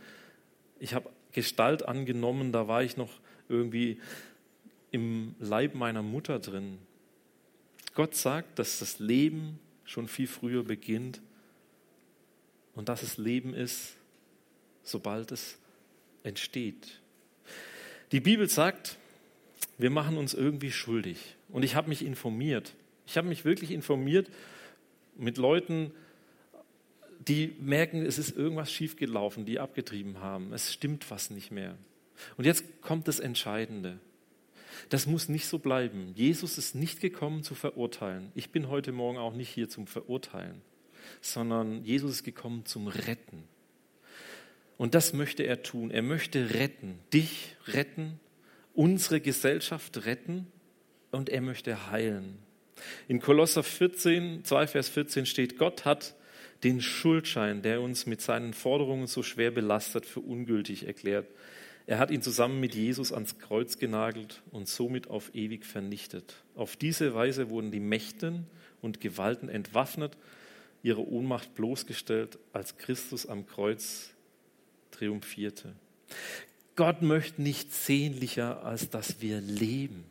[0.79, 3.09] Ich habe Gestalt angenommen, da war ich noch
[3.49, 3.99] irgendwie
[4.91, 6.77] im Leib meiner Mutter drin.
[7.95, 11.21] Gott sagt, dass das Leben schon viel früher beginnt
[12.75, 13.95] und dass es Leben ist,
[14.83, 15.57] sobald es
[16.23, 16.99] entsteht.
[18.11, 18.97] Die Bibel sagt,
[19.77, 21.35] wir machen uns irgendwie schuldig.
[21.49, 22.73] Und ich habe mich informiert.
[23.05, 24.29] Ich habe mich wirklich informiert
[25.15, 25.91] mit Leuten,
[27.27, 30.53] die merken, es ist irgendwas schiefgelaufen, die abgetrieben haben.
[30.53, 31.77] Es stimmt was nicht mehr.
[32.37, 33.99] Und jetzt kommt das Entscheidende.
[34.89, 36.11] Das muss nicht so bleiben.
[36.15, 38.31] Jesus ist nicht gekommen zu verurteilen.
[38.35, 40.61] Ich bin heute Morgen auch nicht hier zum Verurteilen,
[41.21, 43.43] sondern Jesus ist gekommen zum Retten.
[44.77, 45.91] Und das möchte er tun.
[45.91, 48.19] Er möchte retten, dich retten,
[48.73, 50.47] unsere Gesellschaft retten
[51.11, 52.39] und er möchte heilen.
[53.07, 56.15] In Kolosser 14, 2 Vers 14 steht, Gott hat
[56.63, 61.27] den Schuldschein, der uns mit seinen Forderungen so schwer belastet, für ungültig erklärt.
[61.85, 66.35] Er hat ihn zusammen mit Jesus ans Kreuz genagelt und somit auf ewig vernichtet.
[66.55, 68.47] Auf diese Weise wurden die Mächten
[68.81, 70.17] und Gewalten entwaffnet,
[70.81, 74.11] ihre Ohnmacht bloßgestellt, als Christus am Kreuz
[74.91, 75.73] triumphierte.
[76.75, 80.05] Gott möchte nichts sehnlicher, als dass wir leben.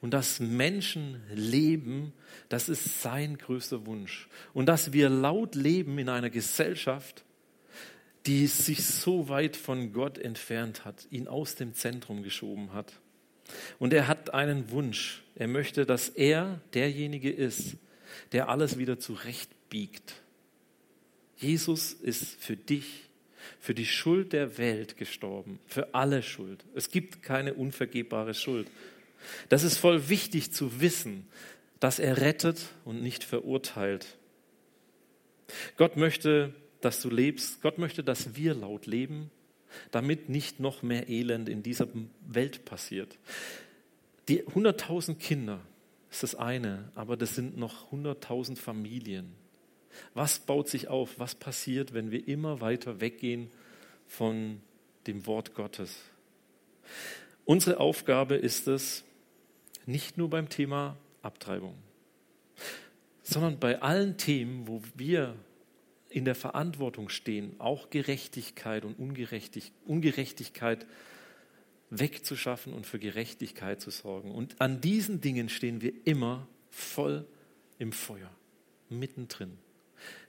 [0.00, 2.12] Und dass Menschen leben,
[2.48, 4.28] das ist sein größter Wunsch.
[4.54, 7.24] Und dass wir laut leben in einer Gesellschaft,
[8.26, 12.92] die sich so weit von Gott entfernt hat, ihn aus dem Zentrum geschoben hat.
[13.78, 15.22] Und er hat einen Wunsch.
[15.34, 17.76] Er möchte, dass er derjenige ist,
[18.32, 20.14] der alles wieder zurechtbiegt.
[21.36, 23.08] Jesus ist für dich,
[23.60, 26.64] für die Schuld der Welt gestorben, für alle Schuld.
[26.74, 28.68] Es gibt keine unvergebbare Schuld.
[29.48, 31.26] Das ist voll wichtig zu wissen,
[31.80, 34.18] dass er rettet und nicht verurteilt.
[35.76, 37.62] Gott möchte, dass du lebst.
[37.62, 39.30] Gott möchte, dass wir laut leben,
[39.90, 41.88] damit nicht noch mehr Elend in dieser
[42.26, 43.18] Welt passiert.
[44.28, 45.60] Die 100.000 Kinder
[46.10, 49.34] ist das eine, aber das sind noch 100.000 Familien.
[50.14, 51.18] Was baut sich auf?
[51.18, 53.50] Was passiert, wenn wir immer weiter weggehen
[54.06, 54.60] von
[55.06, 55.96] dem Wort Gottes?
[57.44, 59.04] Unsere Aufgabe ist es,
[59.88, 61.74] nicht nur beim Thema Abtreibung,
[63.22, 65.34] sondern bei allen Themen, wo wir
[66.10, 70.86] in der Verantwortung stehen, auch Gerechtigkeit und Ungerechtigkeit
[71.88, 74.30] wegzuschaffen und für Gerechtigkeit zu sorgen.
[74.30, 77.26] Und an diesen Dingen stehen wir immer voll
[77.78, 78.30] im Feuer,
[78.90, 79.56] mittendrin.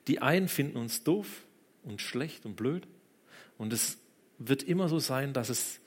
[0.07, 1.45] Die einen finden uns doof
[1.83, 2.87] und schlecht und blöd.
[3.57, 3.97] Und es
[4.37, 5.81] wird immer so sein, dass es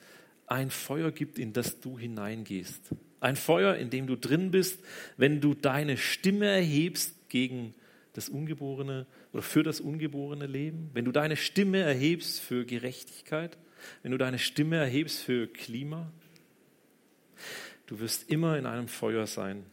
[0.46, 2.90] ein Feuer gibt, in das du hineingehst.
[3.22, 4.82] Ein Feuer, in dem du drin bist,
[5.16, 7.72] wenn du deine Stimme erhebst gegen
[8.14, 13.56] das ungeborene oder für das ungeborene Leben, wenn du deine Stimme erhebst für Gerechtigkeit,
[14.02, 16.11] wenn du deine Stimme erhebst für Klima.
[17.87, 19.66] Du wirst immer in einem Feuer sein.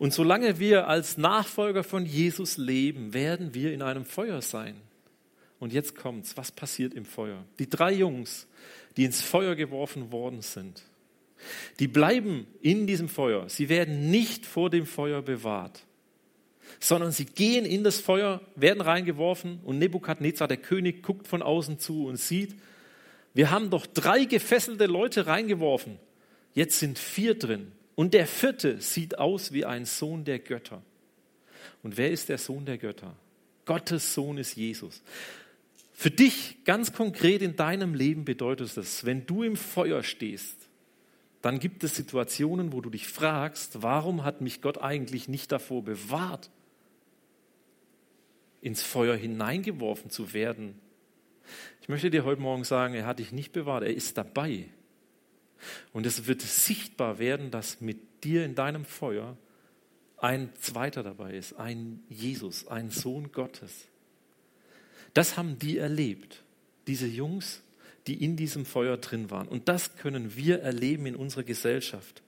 [0.00, 4.74] Und solange wir als Nachfolger von Jesus leben, werden wir in einem Feuer sein.
[5.60, 6.36] Und jetzt kommt's.
[6.36, 7.44] Was passiert im Feuer?
[7.60, 8.48] Die drei Jungs,
[8.96, 10.82] die ins Feuer geworfen worden sind,
[11.78, 13.48] die bleiben in diesem Feuer.
[13.48, 15.84] Sie werden nicht vor dem Feuer bewahrt,
[16.78, 21.78] sondern sie gehen in das Feuer, werden reingeworfen und Nebukadnezar, der König, guckt von außen
[21.78, 22.54] zu und sieht,
[23.34, 25.98] wir haben doch drei gefesselte Leute reingeworfen.
[26.52, 27.72] Jetzt sind vier drin.
[27.94, 30.82] Und der vierte sieht aus wie ein Sohn der Götter.
[31.82, 33.14] Und wer ist der Sohn der Götter?
[33.66, 35.02] Gottes Sohn ist Jesus.
[35.92, 40.56] Für dich ganz konkret in deinem Leben bedeutet es, wenn du im Feuer stehst,
[41.42, 45.82] dann gibt es Situationen, wo du dich fragst, warum hat mich Gott eigentlich nicht davor
[45.82, 46.50] bewahrt,
[48.60, 50.78] ins Feuer hineingeworfen zu werden?
[51.80, 54.66] Ich möchte dir heute Morgen sagen, er hat dich nicht bewahrt, er ist dabei.
[55.92, 59.36] Und es wird sichtbar werden, dass mit dir in deinem Feuer
[60.18, 63.88] ein zweiter dabei ist, ein Jesus, ein Sohn Gottes.
[65.14, 66.44] Das haben die erlebt,
[66.86, 67.62] diese Jungs
[68.10, 69.46] die in diesem Feuer drin waren.
[69.46, 72.24] Und das können wir erleben in unserer Gesellschaft.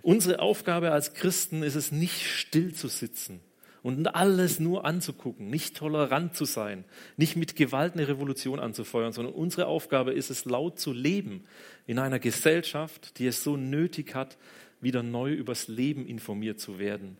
[0.00, 3.40] Unsere Aufgabe als Christen ist es nicht still zu sitzen
[3.82, 6.84] und alles nur anzugucken, nicht tolerant zu sein,
[7.16, 11.42] nicht mit Gewalt eine Revolution anzufeuern, sondern unsere Aufgabe ist es, laut zu leben
[11.88, 14.38] in einer Gesellschaft, die es so nötig hat,
[14.80, 17.16] wieder neu übers Leben informiert zu werden,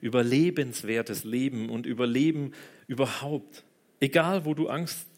[0.00, 2.52] über lebenswertes Leben und über Leben
[2.86, 3.64] überhaupt.
[4.00, 5.08] Egal, wo du Angst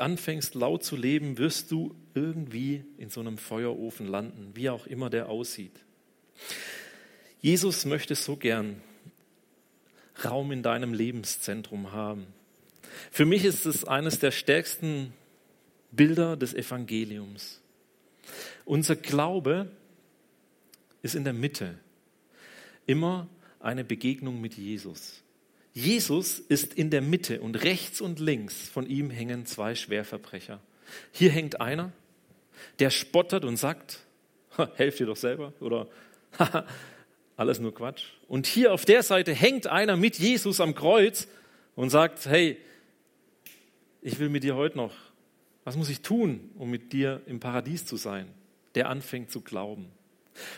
[0.00, 5.10] anfängst laut zu leben, wirst du irgendwie in so einem Feuerofen landen, wie auch immer
[5.10, 5.84] der aussieht.
[7.40, 8.80] Jesus möchte so gern
[10.24, 12.26] Raum in deinem Lebenszentrum haben.
[13.10, 15.12] Für mich ist es eines der stärksten
[15.90, 17.60] Bilder des Evangeliums.
[18.64, 19.70] Unser Glaube
[21.02, 21.78] ist in der Mitte.
[22.86, 25.22] Immer eine Begegnung mit Jesus.
[25.72, 30.60] Jesus ist in der Mitte und rechts und links von ihm hängen zwei Schwerverbrecher.
[31.12, 31.92] Hier hängt einer,
[32.78, 34.00] der spottert und sagt,
[34.74, 35.88] helft dir doch selber oder
[37.36, 38.04] alles nur Quatsch.
[38.28, 41.28] Und hier auf der Seite hängt einer mit Jesus am Kreuz
[41.76, 42.58] und sagt, hey,
[44.02, 44.94] ich will mit dir heute noch,
[45.64, 48.26] was muss ich tun, um mit dir im Paradies zu sein?
[48.74, 49.90] Der anfängt zu glauben.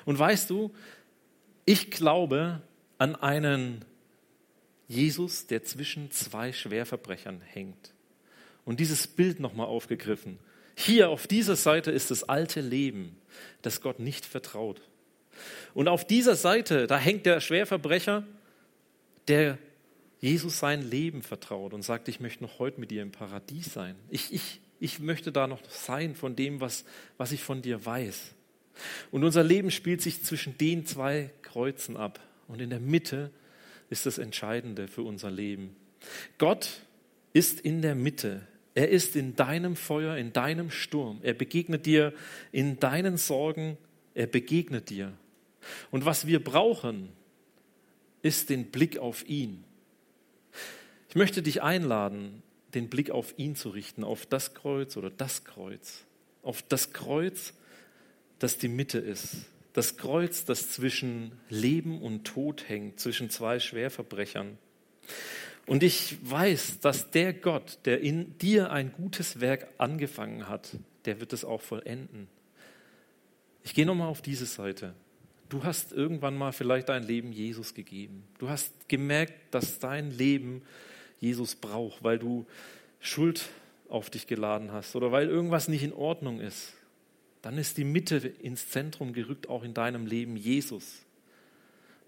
[0.04, 0.72] Und weißt du,
[1.64, 2.62] ich glaube
[2.98, 3.84] an einen
[4.92, 7.94] Jesus, der zwischen zwei Schwerverbrechern hängt.
[8.64, 10.38] Und dieses Bild nochmal aufgegriffen.
[10.76, 13.16] Hier auf dieser Seite ist das alte Leben,
[13.62, 14.80] das Gott nicht vertraut.
[15.74, 18.24] Und auf dieser Seite, da hängt der Schwerverbrecher,
[19.28, 19.58] der
[20.20, 23.96] Jesus sein Leben vertraut und sagt, ich möchte noch heute mit dir im Paradies sein.
[24.10, 26.84] Ich, ich, ich möchte da noch sein von dem, was,
[27.16, 28.34] was ich von dir weiß.
[29.10, 32.20] Und unser Leben spielt sich zwischen den zwei Kreuzen ab.
[32.46, 33.30] Und in der Mitte
[33.92, 35.76] ist das Entscheidende für unser Leben.
[36.38, 36.80] Gott
[37.32, 38.46] ist in der Mitte.
[38.74, 41.20] Er ist in deinem Feuer, in deinem Sturm.
[41.22, 42.14] Er begegnet dir
[42.50, 43.76] in deinen Sorgen.
[44.14, 45.12] Er begegnet dir.
[45.90, 47.10] Und was wir brauchen,
[48.22, 49.62] ist den Blick auf ihn.
[51.08, 52.42] Ich möchte dich einladen,
[52.74, 56.04] den Blick auf ihn zu richten, auf das Kreuz oder das Kreuz,
[56.42, 57.52] auf das Kreuz,
[58.38, 59.36] das die Mitte ist,
[59.72, 64.58] Das Kreuz, das zwischen Leben und Tod hängt, zwischen zwei Schwerverbrechern.
[65.66, 71.20] Und ich weiß, dass der Gott, der in dir ein gutes Werk angefangen hat, der
[71.20, 72.28] wird es auch vollenden.
[73.62, 74.94] Ich gehe nochmal auf diese Seite.
[75.48, 78.24] Du hast irgendwann mal vielleicht dein Leben Jesus gegeben.
[78.38, 80.62] Du hast gemerkt, dass dein Leben
[81.20, 82.46] Jesus braucht, weil du
[83.00, 83.48] Schuld
[83.88, 86.72] auf dich geladen hast oder weil irgendwas nicht in Ordnung ist.
[87.42, 91.04] Dann ist die Mitte ins Zentrum gerückt, auch in deinem Leben Jesus.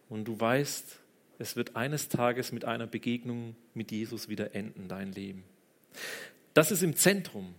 [0.09, 1.01] Und du weißt,
[1.39, 5.43] es wird eines Tages mit einer Begegnung mit Jesus wieder enden, dein Leben.
[6.55, 7.55] Das ist im Zentrum.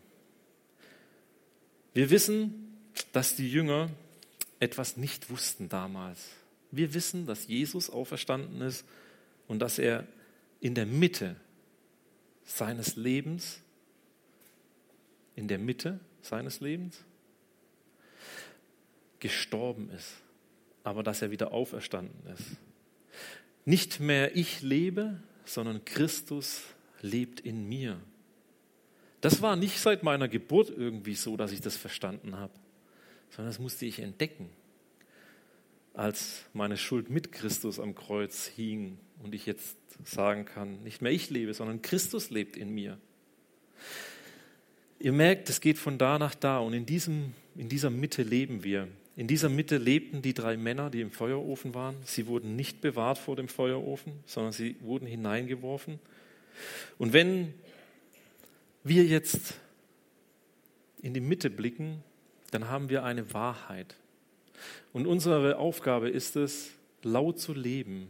[1.94, 2.78] Wir wissen,
[3.12, 3.90] dass die Jünger
[4.60, 6.30] etwas nicht wussten damals.
[6.72, 8.86] Wir wissen, dass Jesus auferstanden ist
[9.48, 10.08] und dass er
[10.62, 11.36] in der Mitte
[12.46, 13.62] seines Lebens,
[15.36, 17.04] in der Mitte seines Lebens
[19.26, 20.14] gestorben ist,
[20.84, 22.44] aber dass er wieder auferstanden ist.
[23.66, 26.62] Nicht mehr ich lebe, sondern Christus
[27.02, 28.00] lebt in mir.
[29.22, 32.54] Das war nicht seit meiner Geburt irgendwie so, dass ich das verstanden habe,
[33.32, 34.52] sondern das musste ich entdecken,
[35.96, 41.12] als meine Schuld mit Christus am Kreuz hing und ich jetzt sagen kann, nicht mehr
[41.12, 43.00] ich lebe, sondern Christus lebt in mir.
[45.00, 48.64] Ihr merkt, es geht von da nach da und in, diesem, in dieser Mitte leben
[48.64, 48.88] wir.
[49.16, 51.96] In dieser Mitte lebten die drei Männer, die im Feuerofen waren.
[52.04, 56.00] Sie wurden nicht bewahrt vor dem Feuerofen, sondern sie wurden hineingeworfen.
[56.98, 57.54] Und wenn
[58.84, 59.56] wir jetzt
[61.02, 62.04] in die Mitte blicken,
[62.52, 63.96] dann haben wir eine Wahrheit.
[64.92, 66.72] Und unsere Aufgabe ist es,
[67.04, 68.08] laut zu leben,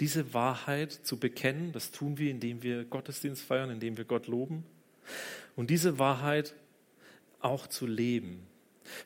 [0.00, 1.72] diese Wahrheit zu bekennen.
[1.72, 4.64] Das tun wir, indem wir Gottesdienst feiern, indem wir Gott loben.
[5.56, 6.54] Und diese Wahrheit
[7.40, 8.46] auch zu leben.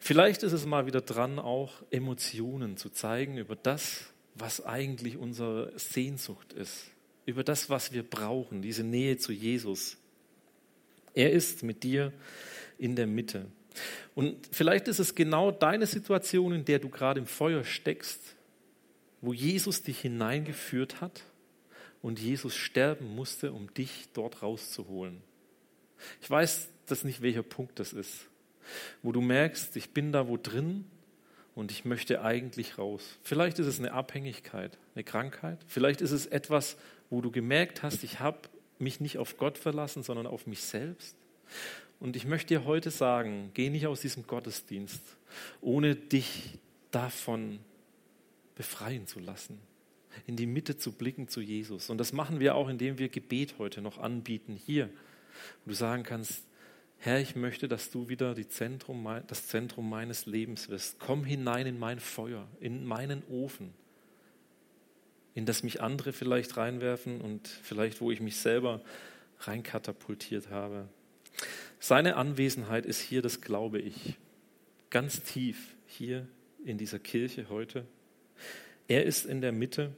[0.00, 4.04] Vielleicht ist es mal wieder dran, auch Emotionen zu zeigen über das,
[4.34, 6.90] was eigentlich unsere Sehnsucht ist,
[7.26, 9.96] über das, was wir brauchen, diese Nähe zu Jesus.
[11.14, 12.12] Er ist mit dir
[12.78, 13.46] in der Mitte.
[14.14, 18.20] Und vielleicht ist es genau deine Situation, in der du gerade im Feuer steckst,
[19.20, 21.22] wo Jesus dich hineingeführt hat
[22.02, 25.22] und Jesus sterben musste, um dich dort rauszuholen.
[26.20, 28.28] Ich weiß das nicht, welcher Punkt das ist
[29.02, 30.84] wo du merkst, ich bin da wo drin
[31.54, 33.18] und ich möchte eigentlich raus.
[33.22, 35.58] Vielleicht ist es eine Abhängigkeit, eine Krankheit.
[35.66, 36.76] Vielleicht ist es etwas,
[37.10, 38.38] wo du gemerkt hast, ich habe
[38.78, 41.16] mich nicht auf Gott verlassen, sondern auf mich selbst.
[42.00, 45.00] Und ich möchte dir heute sagen, geh nicht aus diesem Gottesdienst,
[45.60, 46.58] ohne dich
[46.90, 47.60] davon
[48.56, 49.58] befreien zu lassen,
[50.26, 51.90] in die Mitte zu blicken zu Jesus.
[51.90, 54.90] Und das machen wir auch, indem wir Gebet heute noch anbieten hier,
[55.64, 56.44] wo du sagen kannst,
[57.04, 60.98] Herr, ich möchte, dass du wieder Zentrum, das Zentrum meines Lebens wirst.
[60.98, 63.74] Komm hinein in mein Feuer, in meinen Ofen,
[65.34, 68.80] in das mich andere vielleicht reinwerfen und vielleicht, wo ich mich selber
[69.40, 70.88] reinkatapultiert habe.
[71.78, 74.16] Seine Anwesenheit ist hier, das glaube ich,
[74.88, 76.26] ganz tief hier
[76.64, 77.84] in dieser Kirche heute.
[78.88, 79.92] Er ist in der Mitte.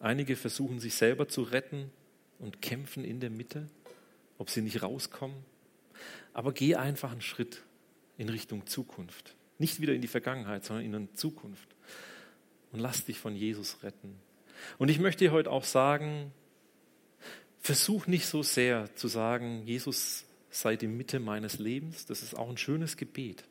[0.00, 1.92] Einige versuchen sich selber zu retten
[2.40, 3.68] und kämpfen in der Mitte,
[4.36, 5.36] ob sie nicht rauskommen.
[6.32, 7.62] Aber geh einfach einen Schritt
[8.18, 9.36] in Richtung Zukunft.
[9.58, 11.68] Nicht wieder in die Vergangenheit, sondern in eine Zukunft.
[12.72, 14.18] Und lass dich von Jesus retten.
[14.78, 16.32] Und ich möchte dir heute auch sagen,
[17.60, 22.06] versuch nicht so sehr zu sagen, Jesus sei die Mitte meines Lebens.
[22.06, 23.44] Das ist auch ein schönes Gebet.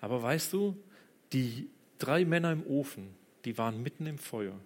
[0.00, 0.76] Aber weißt du,
[1.32, 1.68] die
[1.98, 3.14] drei Männer im Ofen,
[3.44, 4.58] die waren mitten im Feuer.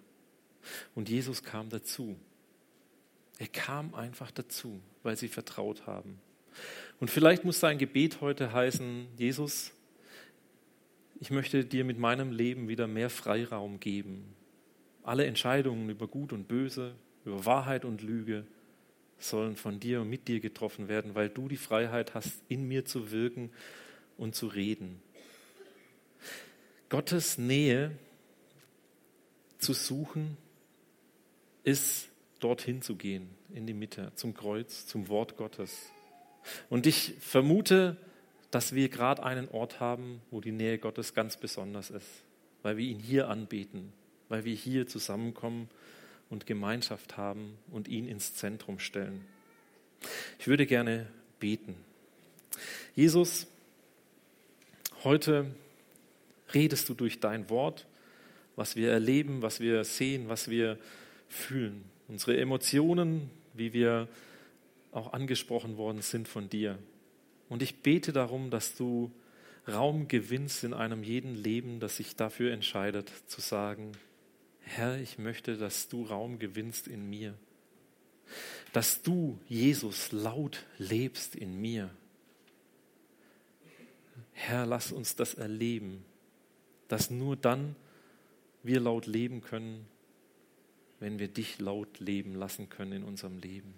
[0.95, 2.17] Und Jesus kam dazu.
[3.39, 6.19] Er kam einfach dazu, weil sie vertraut haben.
[6.99, 9.71] Und vielleicht muss dein Gebet heute heißen, Jesus,
[11.19, 14.35] ich möchte dir mit meinem Leben wieder mehr Freiraum geben.
[15.03, 16.95] Alle Entscheidungen über Gut und Böse,
[17.25, 18.45] über Wahrheit und Lüge
[19.19, 22.85] sollen von dir und mit dir getroffen werden, weil du die Freiheit hast, in mir
[22.85, 23.51] zu wirken
[24.17, 25.01] und zu reden.
[26.89, 27.91] Gottes Nähe
[29.59, 30.37] zu suchen,
[31.63, 35.91] ist dorthin zu gehen, in die Mitte, zum Kreuz, zum Wort Gottes.
[36.69, 37.97] Und ich vermute,
[38.51, 42.07] dass wir gerade einen Ort haben, wo die Nähe Gottes ganz besonders ist,
[42.63, 43.93] weil wir ihn hier anbeten,
[44.29, 45.69] weil wir hier zusammenkommen
[46.29, 49.25] und Gemeinschaft haben und ihn ins Zentrum stellen.
[50.39, 51.07] Ich würde gerne
[51.39, 51.75] beten.
[52.95, 53.47] Jesus,
[55.03, 55.45] heute
[56.53, 57.85] redest du durch dein Wort,
[58.55, 60.77] was wir erleben, was wir sehen, was wir
[61.29, 61.83] fühlen.
[62.07, 64.07] Unsere Emotionen, wie wir
[64.91, 66.77] auch angesprochen worden sind von dir.
[67.49, 69.11] Und ich bete darum, dass du
[69.67, 73.91] Raum gewinnst in einem jeden Leben, das sich dafür entscheidet, zu sagen,
[74.61, 77.33] Herr, ich möchte, dass du Raum gewinnst in mir,
[78.73, 81.89] dass du, Jesus, laut lebst in mir.
[84.33, 86.03] Herr, lass uns das erleben,
[86.87, 87.75] dass nur dann
[88.63, 89.85] wir laut leben können,
[90.99, 93.73] wenn wir dich laut leben lassen können in unserem Leben.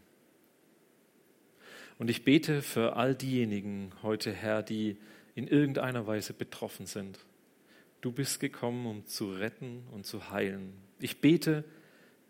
[1.98, 4.98] Und ich bete für all diejenigen heute, Herr, die
[5.36, 7.20] in irgendeiner Weise betroffen sind.
[8.02, 10.74] Du bist gekommen, um zu retten und zu heilen.
[11.00, 11.64] Ich bete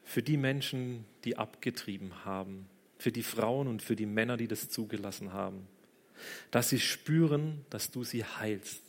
[0.04, 4.70] für die Menschen, die abgetrieben haben, für die Frauen und für die Männer, die das
[4.70, 5.68] zugelassen haben,
[6.52, 8.84] dass sie spüren, dass du sie heilst.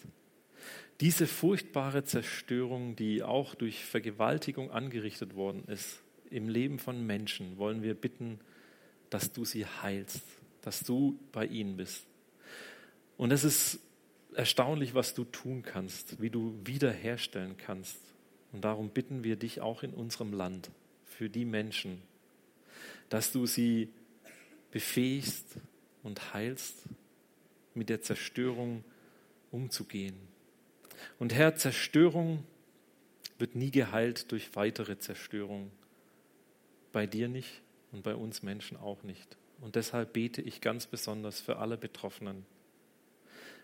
[1.01, 7.83] Diese furchtbare Zerstörung, die auch durch Vergewaltigung angerichtet worden ist im Leben von Menschen, wollen
[7.83, 8.39] wir bitten,
[9.11, 10.25] dass du sie heilst,
[10.65, 12.07] dass du bei ihnen bist.
[13.17, 13.79] Und es ist
[14.35, 17.99] erstaunlich, was du tun kannst, wie du wiederherstellen kannst.
[18.53, 20.71] Und darum bitten wir dich auch in unserem Land
[21.05, 22.03] für die Menschen,
[23.09, 23.91] dass du sie
[24.71, 25.57] befähigst
[26.03, 26.85] und heilst,
[27.75, 28.85] mit der Zerstörung
[29.51, 30.17] umzugehen.
[31.19, 32.45] Und Herr, Zerstörung
[33.39, 35.71] wird nie geheilt durch weitere Zerstörung.
[36.93, 37.63] Bei dir nicht
[37.93, 39.37] und bei uns Menschen auch nicht.
[39.65, 42.45] Und deshalb bete ich ganz besonders für alle Betroffenen,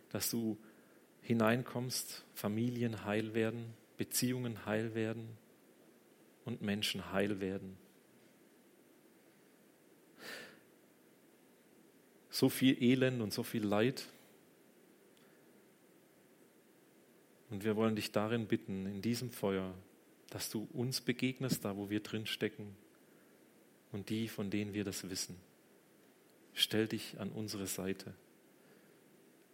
[0.09, 0.57] dass du
[1.21, 5.29] hineinkommst, Familien heil werden, Beziehungen heil werden
[6.47, 7.77] und Menschen heil werden.
[12.31, 14.07] So viel Elend und so viel Leid.
[17.51, 19.75] Und wir wollen dich darin bitten, in diesem Feuer,
[20.31, 22.75] dass du uns begegnest, da wo wir drin stecken
[23.93, 25.50] und die, von denen wir das wissen.
[26.55, 28.15] Stell dich an unsere Seite,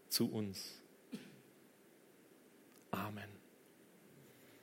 [0.09, 0.81] zu uns.
[2.91, 3.36] Amen.